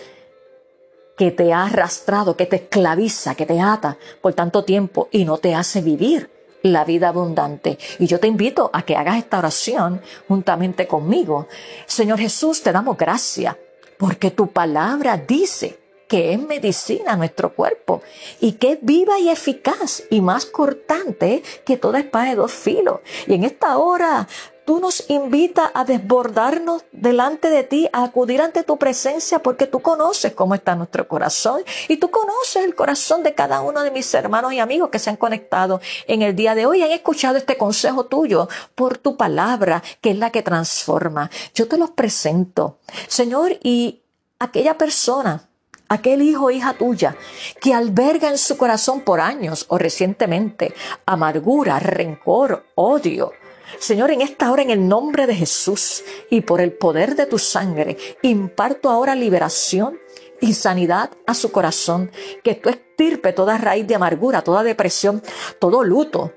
que 1.17 1.31
te 1.31 1.53
ha 1.53 1.65
arrastrado, 1.65 2.35
que 2.35 2.45
te 2.45 2.57
esclaviza, 2.57 3.35
que 3.35 3.45
te 3.45 3.59
ata 3.59 3.97
por 4.21 4.33
tanto 4.33 4.63
tiempo 4.63 5.09
y 5.11 5.25
no 5.25 5.37
te 5.37 5.55
hace 5.55 5.81
vivir 5.81 6.29
la 6.63 6.85
vida 6.85 7.09
abundante. 7.09 7.77
Y 7.99 8.07
yo 8.07 8.19
te 8.19 8.27
invito 8.27 8.69
a 8.73 8.83
que 8.83 8.95
hagas 8.95 9.17
esta 9.17 9.39
oración 9.39 10.01
juntamente 10.27 10.87
conmigo. 10.87 11.47
Señor 11.85 12.19
Jesús, 12.19 12.63
te 12.63 12.71
damos 12.71 12.97
gracias 12.97 13.55
porque 13.97 14.31
tu 14.31 14.47
palabra 14.47 15.17
dice 15.17 15.79
que 16.13 16.31
es 16.31 16.39
medicina 16.39 17.13
a 17.13 17.17
nuestro 17.17 17.55
cuerpo 17.55 18.03
y 18.39 18.51
que 18.51 18.73
es 18.73 18.77
viva 18.83 19.17
y 19.17 19.29
eficaz 19.29 20.03
y 20.11 20.21
más 20.21 20.45
cortante 20.45 21.41
que 21.65 21.75
toda 21.75 21.97
espada 21.97 22.25
de 22.25 22.35
dos 22.35 22.51
filos. 22.51 22.99
Y 23.25 23.33
en 23.33 23.43
esta 23.43 23.79
hora 23.79 24.27
tú 24.63 24.79
nos 24.79 25.09
invitas 25.09 25.71
a 25.73 25.85
desbordarnos 25.85 26.83
delante 26.91 27.49
de 27.49 27.63
ti, 27.63 27.89
a 27.91 28.03
acudir 28.03 28.41
ante 28.43 28.61
tu 28.61 28.77
presencia, 28.77 29.39
porque 29.39 29.65
tú 29.65 29.79
conoces 29.79 30.33
cómo 30.33 30.53
está 30.53 30.75
nuestro 30.75 31.07
corazón 31.07 31.63
y 31.87 31.97
tú 31.97 32.11
conoces 32.11 32.63
el 32.63 32.75
corazón 32.75 33.23
de 33.23 33.33
cada 33.33 33.61
uno 33.61 33.81
de 33.81 33.89
mis 33.89 34.13
hermanos 34.13 34.53
y 34.53 34.59
amigos 34.59 34.89
que 34.89 34.99
se 34.99 35.09
han 35.09 35.17
conectado 35.17 35.81
en 36.05 36.21
el 36.21 36.35
día 36.35 36.53
de 36.53 36.67
hoy 36.67 36.81
y 36.81 36.83
han 36.83 36.91
escuchado 36.91 37.37
este 37.37 37.57
consejo 37.57 38.05
tuyo 38.05 38.49
por 38.75 38.99
tu 38.99 39.17
palabra, 39.17 39.81
que 39.99 40.11
es 40.11 40.17
la 40.19 40.29
que 40.29 40.43
transforma. 40.43 41.31
Yo 41.55 41.67
te 41.67 41.79
los 41.79 41.89
presento, 41.89 42.77
Señor, 43.07 43.57
y 43.63 44.03
aquella 44.37 44.77
persona 44.77 45.49
aquel 45.93 46.21
hijo 46.21 46.45
o 46.45 46.51
hija 46.51 46.73
tuya 46.73 47.15
que 47.61 47.73
alberga 47.73 48.29
en 48.29 48.37
su 48.37 48.57
corazón 48.57 49.01
por 49.01 49.21
años 49.21 49.65
o 49.69 49.77
recientemente 49.77 50.73
amargura, 51.05 51.79
rencor, 51.79 52.65
odio, 52.75 53.31
Señor, 53.79 54.11
en 54.11 54.21
esta 54.21 54.51
hora, 54.51 54.61
en 54.61 54.69
el 54.69 54.87
nombre 54.87 55.27
de 55.27 55.35
Jesús 55.35 56.03
y 56.29 56.41
por 56.41 56.61
el 56.61 56.73
poder 56.73 57.15
de 57.15 57.25
tu 57.25 57.39
sangre, 57.39 57.97
imparto 58.21 58.89
ahora 58.89 59.15
liberación 59.15 59.99
y 60.41 60.53
sanidad 60.53 61.11
a 61.25 61.33
su 61.33 61.51
corazón, 61.51 62.11
que 62.43 62.55
tú 62.55 62.69
estirpe 62.69 63.33
toda 63.33 63.57
raíz 63.57 63.87
de 63.87 63.95
amargura, 63.95 64.41
toda 64.43 64.63
depresión, 64.63 65.23
todo 65.59 65.83
luto, 65.83 66.33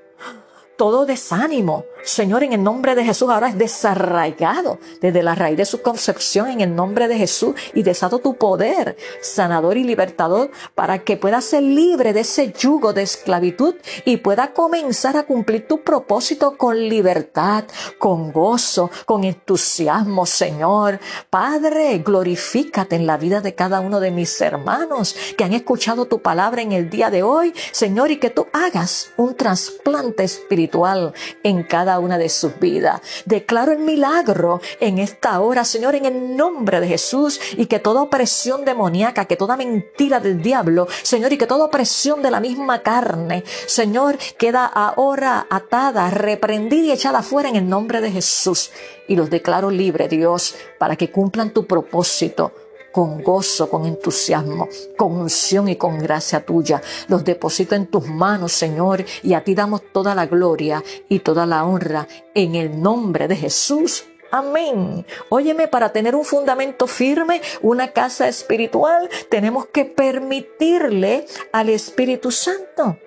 todo 0.77 1.05
desánimo, 1.05 1.85
Señor, 2.07 2.41
en 2.43 2.53
el 2.53 2.63
nombre 2.63 2.95
de 2.95 3.03
Jesús, 3.03 3.29
ahora 3.29 3.49
es 3.49 3.57
desarraigado 3.57 4.79
desde 5.01 5.21
la 5.21 5.35
raíz 5.35 5.57
de 5.57 5.65
su 5.65 5.81
concepción 5.81 6.47
en 6.47 6.61
el 6.61 6.73
nombre 6.73 7.09
de 7.09 7.17
Jesús 7.17 7.53
y 7.73 7.83
desato 7.83 8.19
tu 8.19 8.37
poder 8.37 8.95
sanador 9.21 9.75
y 9.75 9.83
libertador 9.83 10.49
para 10.73 10.99
que 10.99 11.17
pueda 11.17 11.41
ser 11.41 11.63
libre 11.63 12.13
de 12.13 12.21
ese 12.21 12.53
yugo 12.53 12.93
de 12.93 13.01
esclavitud 13.01 13.75
y 14.05 14.17
pueda 14.17 14.53
comenzar 14.53 15.17
a 15.17 15.23
cumplir 15.23 15.67
tu 15.67 15.83
propósito 15.83 16.55
con 16.55 16.77
libertad, 16.79 17.65
con 17.99 18.31
gozo, 18.31 18.89
con 19.05 19.25
entusiasmo, 19.25 20.25
Señor. 20.25 21.01
Padre, 21.29 21.97
glorifícate 21.99 22.95
en 22.95 23.05
la 23.05 23.17
vida 23.17 23.41
de 23.41 23.53
cada 23.53 23.81
uno 23.81 23.99
de 23.99 24.11
mis 24.11 24.39
hermanos 24.39 25.13
que 25.37 25.43
han 25.43 25.51
escuchado 25.51 26.05
tu 26.05 26.21
palabra 26.21 26.61
en 26.61 26.71
el 26.71 26.89
día 26.89 27.09
de 27.09 27.23
hoy, 27.23 27.53
Señor, 27.73 28.11
y 28.11 28.17
que 28.17 28.29
tú 28.29 28.47
hagas 28.53 29.09
un 29.17 29.35
trasplante 29.35 30.23
espiritual 30.23 31.13
en 31.43 31.63
cada 31.63 31.96
una 31.99 32.17
de 32.17 32.29
sus 32.29 32.59
vidas. 32.59 33.01
Declaro 33.25 33.71
el 33.71 33.79
milagro 33.79 34.61
en 34.79 34.99
esta 34.99 35.39
hora, 35.39 35.63
Señor, 35.65 35.95
en 35.95 36.05
el 36.05 36.35
nombre 36.35 36.79
de 36.79 36.87
Jesús, 36.87 37.39
y 37.57 37.65
que 37.65 37.79
toda 37.79 38.01
opresión 38.01 38.65
demoníaca, 38.65 39.25
que 39.25 39.35
toda 39.35 39.57
mentira 39.57 40.19
del 40.19 40.41
diablo, 40.41 40.87
Señor, 41.03 41.33
y 41.33 41.37
que 41.37 41.47
toda 41.47 41.65
opresión 41.65 42.21
de 42.21 42.31
la 42.31 42.39
misma 42.39 42.81
carne, 42.81 43.43
Señor, 43.65 44.17
queda 44.37 44.65
ahora 44.65 45.47
atada, 45.49 46.09
reprendida 46.09 46.87
y 46.87 46.91
echada 46.91 47.21
fuera 47.21 47.49
en 47.49 47.55
el 47.55 47.69
nombre 47.69 48.01
de 48.01 48.11
Jesús. 48.11 48.71
Y 49.07 49.15
los 49.15 49.29
declaro 49.29 49.71
libre, 49.71 50.07
Dios, 50.07 50.55
para 50.77 50.95
que 50.95 51.11
cumplan 51.11 51.51
tu 51.51 51.65
propósito 51.65 52.51
con 52.97 53.21
gozo, 53.21 53.69
con 53.69 53.85
entusiasmo, 53.85 54.67
con 54.97 55.11
unción 55.11 55.69
y 55.69 55.75
con 55.75 55.99
gracia 55.99 56.43
tuya. 56.43 56.81
Los 57.07 57.23
deposito 57.23 57.75
en 57.75 57.85
tus 57.85 58.07
manos, 58.07 58.53
Señor, 58.53 59.05
y 59.21 59.35
a 59.35 59.43
ti 59.43 59.53
damos 59.53 59.83
toda 59.93 60.15
la 60.15 60.25
gloria 60.25 60.83
y 61.07 61.19
toda 61.19 61.45
la 61.45 61.63
honra 61.63 62.07
en 62.33 62.55
el 62.55 62.81
nombre 62.81 63.27
de 63.27 63.35
Jesús. 63.35 64.05
Amén. 64.31 65.05
Óyeme, 65.29 65.67
para 65.67 65.93
tener 65.93 66.15
un 66.15 66.25
fundamento 66.25 66.87
firme, 66.87 67.39
una 67.61 67.89
casa 67.89 68.27
espiritual, 68.27 69.07
tenemos 69.29 69.67
que 69.67 69.85
permitirle 69.85 71.27
al 71.51 71.69
Espíritu 71.69 72.31
Santo 72.31 72.97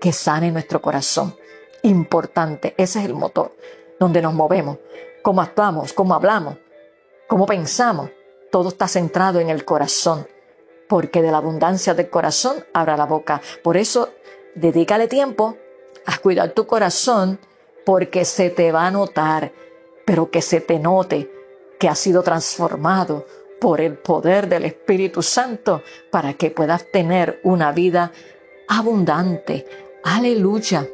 que 0.00 0.14
sane 0.14 0.50
nuestro 0.50 0.80
corazón. 0.80 1.36
Importante, 1.82 2.72
ese 2.78 3.00
es 3.00 3.04
el 3.04 3.12
motor, 3.12 3.54
donde 4.00 4.22
nos 4.22 4.32
movemos, 4.32 4.78
cómo 5.20 5.42
actuamos, 5.42 5.92
cómo 5.92 6.14
hablamos, 6.14 6.56
cómo 7.28 7.44
pensamos 7.44 8.08
todo 8.52 8.68
está 8.68 8.86
centrado 8.86 9.40
en 9.40 9.48
el 9.48 9.64
corazón, 9.64 10.28
porque 10.86 11.22
de 11.22 11.32
la 11.32 11.38
abundancia 11.38 11.94
del 11.94 12.10
corazón 12.10 12.62
abra 12.74 12.98
la 12.98 13.06
boca. 13.06 13.40
Por 13.64 13.78
eso, 13.78 14.10
dedícale 14.54 15.08
tiempo 15.08 15.56
a 16.04 16.18
cuidar 16.18 16.50
tu 16.50 16.66
corazón, 16.66 17.40
porque 17.86 18.26
se 18.26 18.50
te 18.50 18.70
va 18.70 18.86
a 18.86 18.90
notar, 18.90 19.52
pero 20.04 20.30
que 20.30 20.42
se 20.42 20.60
te 20.60 20.78
note 20.78 21.32
que 21.80 21.88
ha 21.88 21.94
sido 21.94 22.22
transformado 22.22 23.26
por 23.58 23.80
el 23.80 23.96
poder 23.96 24.48
del 24.48 24.66
Espíritu 24.66 25.22
Santo 25.22 25.82
para 26.10 26.34
que 26.34 26.50
puedas 26.50 26.84
tener 26.92 27.40
una 27.44 27.72
vida 27.72 28.12
abundante. 28.68 29.66
Aleluya. 30.04 30.86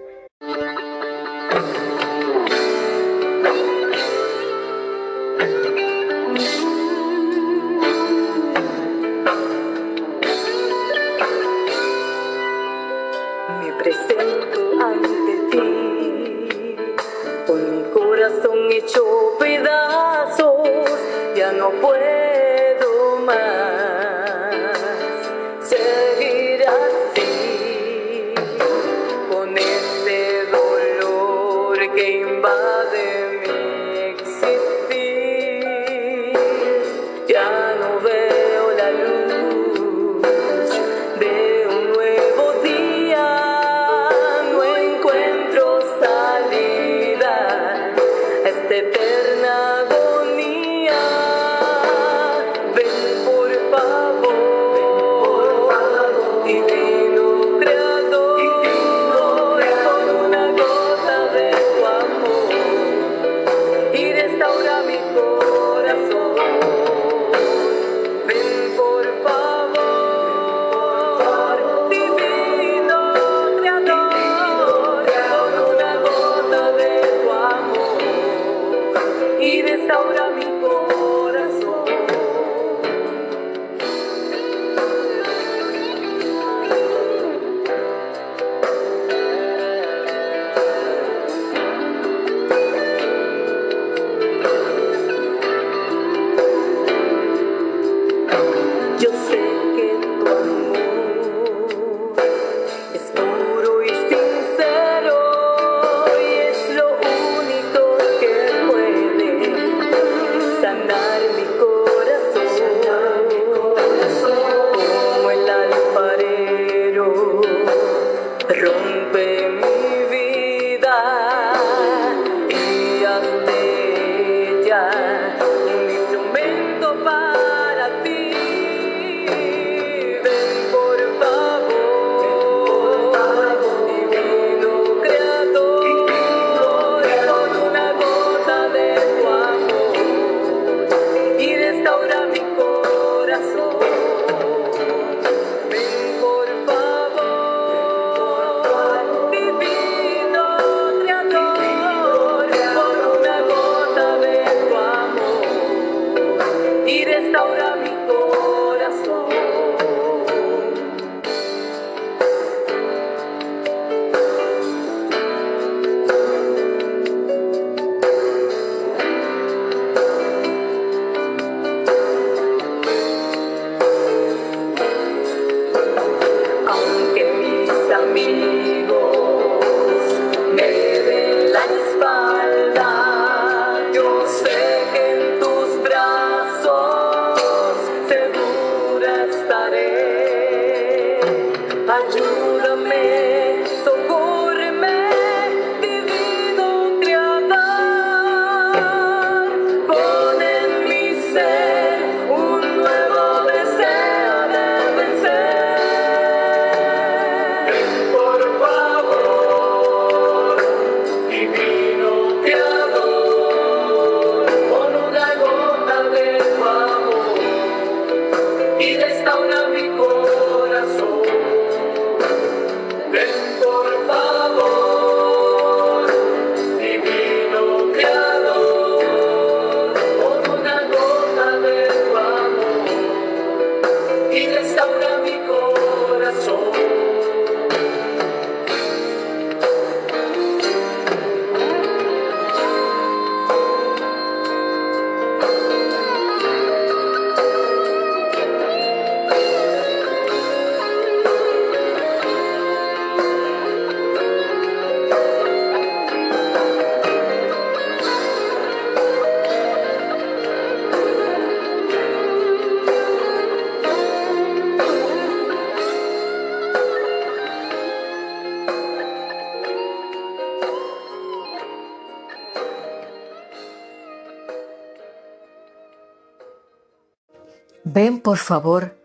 Ven 277.84 278.20
por 278.20 278.38
favor, 278.38 278.96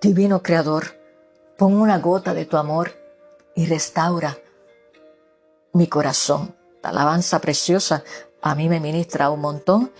divino 0.00 0.42
Creador, 0.42 1.00
pon 1.56 1.74
una 1.74 1.98
gota 1.98 2.34
de 2.34 2.44
tu 2.44 2.56
amor 2.56 2.92
y 3.54 3.66
restaura 3.66 4.38
mi 5.72 5.86
corazón. 5.86 6.54
Esta 6.76 6.90
alabanza 6.90 7.40
preciosa 7.40 8.04
a 8.42 8.54
mí 8.54 8.68
me 8.68 8.80
ministra 8.80 9.30
un 9.30 9.40
montón 9.40 9.92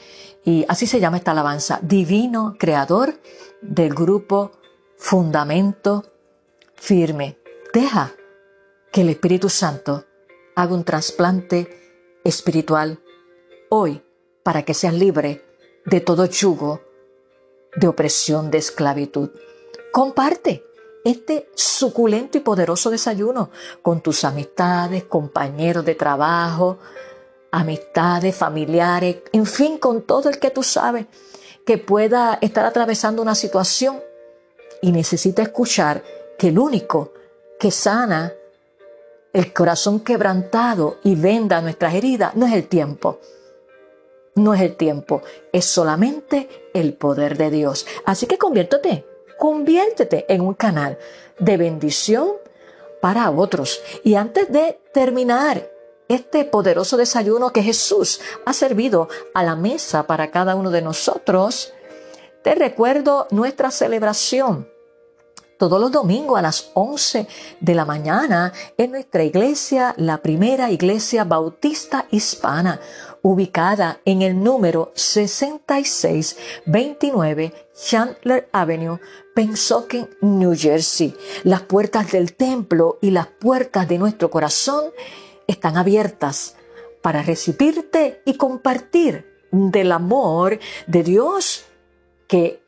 y 0.45 0.65
así 0.69 0.87
se 0.87 1.01
llama 1.01 1.17
esta 1.17 1.31
alabanza, 1.31 1.79
Divino 1.83 2.57
Creador 2.59 3.15
del 3.61 3.95
grupo 3.95 4.53
Fundamento 4.99 6.05
Firme. 6.75 7.39
Deja 7.73 8.13
que 8.93 9.03
el 9.03 9.09
Espíritu 9.09 9.49
Santo 9.49 10.05
haga 10.57 10.75
un 10.75 10.85
trasplante 10.85 12.21
espiritual 12.25 13.01
hoy 13.71 14.03
para 14.43 14.65
que 14.65 14.75
seas 14.75 14.95
libre 14.95 15.45
de 15.87 16.01
todo 16.01 16.27
yugo 16.27 16.83
de 17.75 17.89
opresión, 17.89 18.51
de 18.51 18.59
esclavitud. 18.59 19.31
Comparte 19.93 20.65
este 21.05 21.51
suculento 21.55 22.39
y 22.39 22.43
poderoso 22.43 22.91
desayuno 22.91 23.51
con 23.83 24.01
tus 24.01 24.25
amistades, 24.25 25.05
compañeros 25.05 25.85
de 25.85 25.95
trabajo, 25.95 26.79
amistades, 27.51 28.35
familiares, 28.35 29.19
en 29.33 29.47
fin, 29.47 29.79
con 29.79 30.03
todo 30.03 30.29
el 30.29 30.39
que 30.39 30.51
tú 30.51 30.63
sabes 30.63 31.07
que 31.67 31.79
pueda 31.79 32.39
estar 32.41 32.65
atravesando 32.65 33.23
una 33.23 33.35
situación 33.35 34.01
y 34.81 34.91
necesita 34.93 35.43
escuchar 35.43 36.03
que 36.39 36.49
el 36.49 36.59
único 36.59 37.13
que 37.59 37.71
sana 37.71 38.33
el 39.33 39.53
corazón 39.53 40.01
quebrantado 40.01 40.99
y 41.05 41.15
venda 41.15 41.61
nuestras 41.61 41.95
heridas 41.95 42.35
no 42.35 42.47
es 42.47 42.53
el 42.53 42.69
tiempo, 42.69 43.21
no 44.35 44.55
es 44.55 44.61
el 44.63 44.77
tiempo, 44.77 45.23
es 45.53 45.65
solamente 45.67 46.49
el 46.75 46.95
poder 46.95 47.37
de 47.37 47.51
Dios. 47.51 47.87
Así 48.05 48.27
que 48.27 48.39
conviértete, 48.39 49.07
conviértete 49.39 50.33
en 50.33 50.41
un 50.41 50.55
canal 50.55 50.99
de 51.39 51.57
bendición 51.57 52.29
para 53.01 53.31
otros. 53.31 53.83
Y 54.05 54.15
antes 54.15 54.51
de 54.51 54.81
terminar 54.93 55.69
este 56.09 56.45
poderoso 56.45 56.97
desayuno 56.97 57.53
que 57.53 57.63
Jesús 57.63 58.21
ha 58.45 58.53
servido 58.53 59.09
a 59.35 59.43
la 59.43 59.57
mesa 59.57 60.07
para 60.07 60.31
cada 60.31 60.55
uno 60.55 60.71
de 60.71 60.83
nosotros, 60.83 61.73
te 62.43 62.55
recuerdo 62.55 63.27
nuestra 63.31 63.71
celebración 63.71 64.73
todos 65.63 65.81
los 65.81 65.93
domingos 65.93 66.37
a 66.37 66.43
las 66.43 66.73
11 66.75 67.29
de 67.61 67.75
la 67.77 67.85
mañana 67.85 68.53
en 68.77 68.91
nuestra 68.91 69.23
iglesia, 69.23 69.95
la 69.97 70.19
primera 70.19 70.73
iglesia 70.73 71.23
bautista 71.23 72.07
hispana, 72.11 72.81
ubicada 73.23 74.01
en 74.05 74.23
el 74.23 74.43
número 74.43 74.91
6629 74.95 77.53
Chandler 77.75 78.49
Avenue, 78.53 78.99
Pensoken, 79.35 80.09
New 80.21 80.55
Jersey. 80.57 81.15
Las 81.45 81.63
puertas 81.63 82.11
del 82.13 82.35
templo 82.35 82.99
y 83.01 83.11
las 83.11 83.29
puertas 83.29 83.89
de 83.89 83.97
nuestro 83.99 84.31
corazón 84.31 84.91
están 85.47 85.77
abiertas 85.77 86.57
para 87.01 87.23
recibirte 87.23 88.21
y 88.25 88.35
compartir 88.35 89.25
del 89.51 89.93
amor 89.93 90.59
de 90.87 91.03
Dios 91.03 91.65
que 92.29 92.63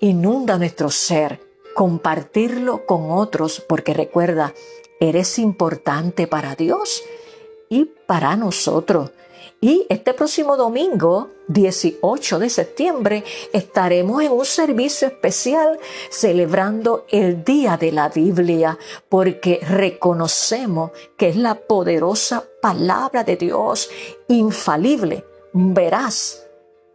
inunda 0.00 0.56
nuestro 0.58 0.90
ser 0.90 1.52
compartirlo 1.74 2.86
con 2.86 3.10
otros, 3.10 3.62
porque 3.66 3.94
recuerda, 3.94 4.54
eres 5.00 5.38
importante 5.38 6.26
para 6.26 6.54
Dios 6.54 7.02
y 7.68 7.86
para 8.06 8.36
nosotros. 8.36 9.10
Y 9.64 9.86
este 9.88 10.12
próximo 10.12 10.56
domingo, 10.56 11.30
18 11.46 12.40
de 12.40 12.50
septiembre, 12.50 13.22
estaremos 13.52 14.20
en 14.20 14.32
un 14.32 14.44
servicio 14.44 15.06
especial 15.06 15.78
celebrando 16.10 17.06
el 17.10 17.44
Día 17.44 17.76
de 17.76 17.92
la 17.92 18.08
Biblia, 18.08 18.76
porque 19.08 19.60
reconocemos 19.62 20.90
que 21.16 21.28
es 21.28 21.36
la 21.36 21.54
poderosa 21.54 22.42
palabra 22.60 23.22
de 23.22 23.36
Dios, 23.36 23.88
infalible, 24.26 25.24
veraz, 25.52 26.44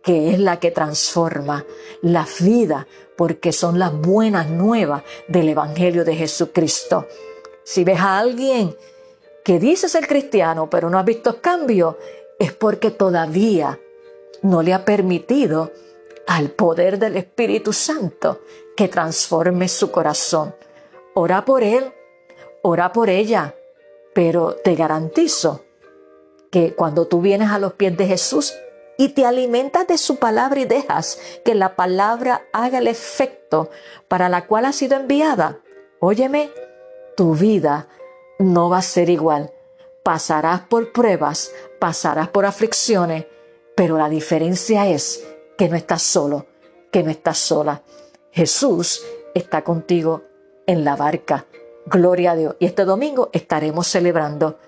que 0.03 0.31
es 0.31 0.37
la 0.37 0.59
que 0.59 0.71
transforma 0.71 1.65
la 2.01 2.27
vida, 2.41 2.85
porque 3.15 3.53
son 3.53 3.79
las 3.79 3.93
buenas 3.93 4.49
nuevas 4.49 5.03
del 5.29 5.47
Evangelio 5.47 6.03
de 6.03 6.17
Jesucristo. 6.17 7.07
Si 7.63 7.85
ves 7.85 8.01
a 8.01 8.19
alguien 8.19 8.75
que 9.45 9.57
dice 9.57 9.87
ser 9.87 10.05
cristiano 10.05 10.69
pero 10.69 10.89
no 10.89 10.99
ha 10.99 11.03
visto 11.03 11.41
cambio, 11.41 11.97
es 12.39 12.53
porque 12.53 12.91
todavía 12.91 13.79
no 14.41 14.61
le 14.61 14.73
ha 14.73 14.85
permitido 14.85 15.71
al 16.27 16.49
poder 16.51 16.99
del 16.99 17.17
Espíritu 17.17 17.73
Santo 17.73 18.41
que 18.75 18.87
transforme 18.87 19.67
su 19.67 19.91
corazón. 19.91 20.55
Ora 21.13 21.45
por 21.45 21.63
él, 21.63 21.93
ora 22.61 22.93
por 22.93 23.09
ella, 23.09 23.55
pero 24.13 24.55
te 24.55 24.75
garantizo 24.75 25.63
que 26.51 26.75
cuando 26.75 27.07
tú 27.07 27.21
vienes 27.21 27.49
a 27.49 27.59
los 27.59 27.73
pies 27.73 27.97
de 27.97 28.07
Jesús, 28.07 28.53
y 28.97 29.09
te 29.09 29.25
alimentas 29.25 29.87
de 29.87 29.97
su 29.97 30.17
palabra 30.17 30.59
y 30.59 30.65
dejas 30.65 31.19
que 31.45 31.55
la 31.55 31.75
palabra 31.75 32.47
haga 32.51 32.79
el 32.79 32.87
efecto 32.87 33.69
para 34.07 34.27
la 34.27 34.47
cual 34.47 34.65
ha 34.65 34.73
sido 34.73 34.97
enviada, 34.97 35.59
óyeme, 35.99 36.49
tu 37.15 37.35
vida 37.35 37.87
no 38.39 38.69
va 38.69 38.79
a 38.79 38.81
ser 38.81 39.09
igual. 39.09 39.53
Pasarás 40.07 40.61
por 40.61 40.93
pruebas, 40.93 41.51
pasarás 41.79 42.29
por 42.29 42.45
aflicciones, 42.45 43.25
pero 43.75 43.97
la 43.97 44.07
diferencia 44.07 44.87
es 44.87 45.27
que 45.57 45.67
no 45.67 45.75
estás 45.75 46.01
solo, 46.01 46.45
que 46.93 47.03
no 47.03 47.11
estás 47.11 47.37
sola. 47.39 47.83
Jesús 48.31 49.03
está 49.35 49.65
contigo 49.65 50.21
en 50.65 50.85
la 50.85 50.95
barca. 50.95 51.45
Gloria 51.87 52.31
a 52.31 52.35
Dios. 52.37 52.55
Y 52.59 52.67
este 52.67 52.85
domingo 52.85 53.29
estaremos 53.33 53.85
celebrando 53.87 54.59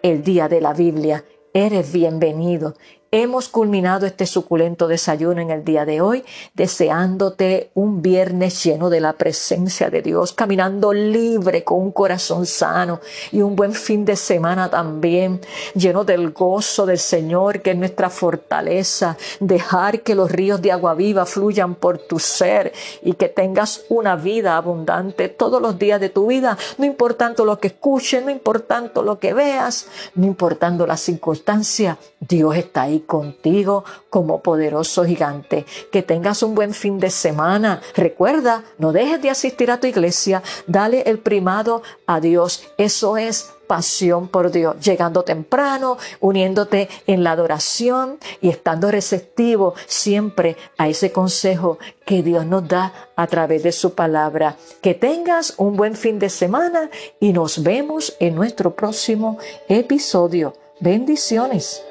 el 0.00 0.22
día 0.22 0.48
de 0.48 0.60
la 0.60 0.74
Biblia. 0.74 1.24
Eres 1.52 1.90
bienvenido 1.90 2.74
hemos 3.10 3.48
culminado 3.48 4.06
este 4.06 4.26
suculento 4.26 4.86
desayuno 4.86 5.40
en 5.40 5.50
el 5.50 5.64
día 5.64 5.86
de 5.86 6.00
hoy, 6.00 6.24
deseándote 6.54 7.70
un 7.74 8.02
viernes 8.02 8.62
lleno 8.62 8.90
de 8.90 9.00
la 9.00 9.14
presencia 9.14 9.88
de 9.88 10.02
Dios, 10.02 10.32
caminando 10.32 10.92
libre 10.92 11.64
con 11.64 11.80
un 11.80 11.92
corazón 11.92 12.44
sano 12.44 13.00
y 13.32 13.40
un 13.40 13.56
buen 13.56 13.72
fin 13.72 14.04
de 14.04 14.16
semana 14.16 14.68
también, 14.68 15.40
lleno 15.74 16.04
del 16.04 16.30
gozo 16.30 16.84
del 16.84 16.98
Señor, 16.98 17.62
que 17.62 17.70
es 17.70 17.76
nuestra 17.76 18.10
fortaleza, 18.10 19.16
dejar 19.40 20.02
que 20.02 20.14
los 20.14 20.30
ríos 20.30 20.60
de 20.60 20.72
agua 20.72 20.94
viva 20.94 21.24
fluyan 21.24 21.74
por 21.74 21.98
tu 21.98 22.18
ser 22.18 22.72
y 23.02 23.14
que 23.14 23.28
tengas 23.28 23.82
una 23.88 24.16
vida 24.16 24.56
abundante 24.56 25.28
todos 25.28 25.62
los 25.62 25.78
días 25.78 26.00
de 26.00 26.10
tu 26.10 26.26
vida, 26.26 26.58
no 26.76 26.84
importando 26.84 27.44
lo 27.44 27.58
que 27.58 27.68
escuches, 27.68 28.22
no 28.22 28.30
importando 28.30 29.02
lo 29.02 29.18
que 29.18 29.32
veas, 29.32 29.86
no 30.14 30.26
importando 30.26 30.86
las 30.86 31.00
circunstancias, 31.00 31.96
Dios 32.20 32.56
está 32.56 32.88
contigo 33.00 33.84
como 34.10 34.42
poderoso 34.42 35.04
gigante. 35.04 35.66
Que 35.90 36.02
tengas 36.02 36.42
un 36.42 36.54
buen 36.54 36.74
fin 36.74 36.98
de 36.98 37.10
semana. 37.10 37.80
Recuerda, 37.94 38.64
no 38.78 38.92
dejes 38.92 39.20
de 39.22 39.30
asistir 39.30 39.70
a 39.70 39.80
tu 39.80 39.86
iglesia, 39.86 40.42
dale 40.66 41.02
el 41.06 41.18
primado 41.18 41.82
a 42.06 42.20
Dios. 42.20 42.64
Eso 42.76 43.16
es 43.16 43.52
pasión 43.68 44.26
por 44.26 44.50
Dios, 44.50 44.76
llegando 44.80 45.22
temprano, 45.22 45.98
uniéndote 46.18 46.88
en 47.06 47.22
la 47.22 47.32
adoración 47.32 48.18
y 48.40 48.48
estando 48.48 48.90
receptivo 48.90 49.74
siempre 49.86 50.56
a 50.76 50.88
ese 50.88 51.12
consejo 51.12 51.78
que 52.04 52.24
Dios 52.24 52.44
nos 52.46 52.66
da 52.66 52.92
a 53.14 53.28
través 53.28 53.62
de 53.62 53.70
su 53.70 53.94
palabra. 53.94 54.56
Que 54.80 54.94
tengas 54.94 55.54
un 55.58 55.76
buen 55.76 55.94
fin 55.94 56.18
de 56.18 56.30
semana 56.30 56.90
y 57.20 57.32
nos 57.32 57.62
vemos 57.62 58.16
en 58.18 58.34
nuestro 58.34 58.74
próximo 58.74 59.38
episodio. 59.68 60.54
Bendiciones. 60.80 61.82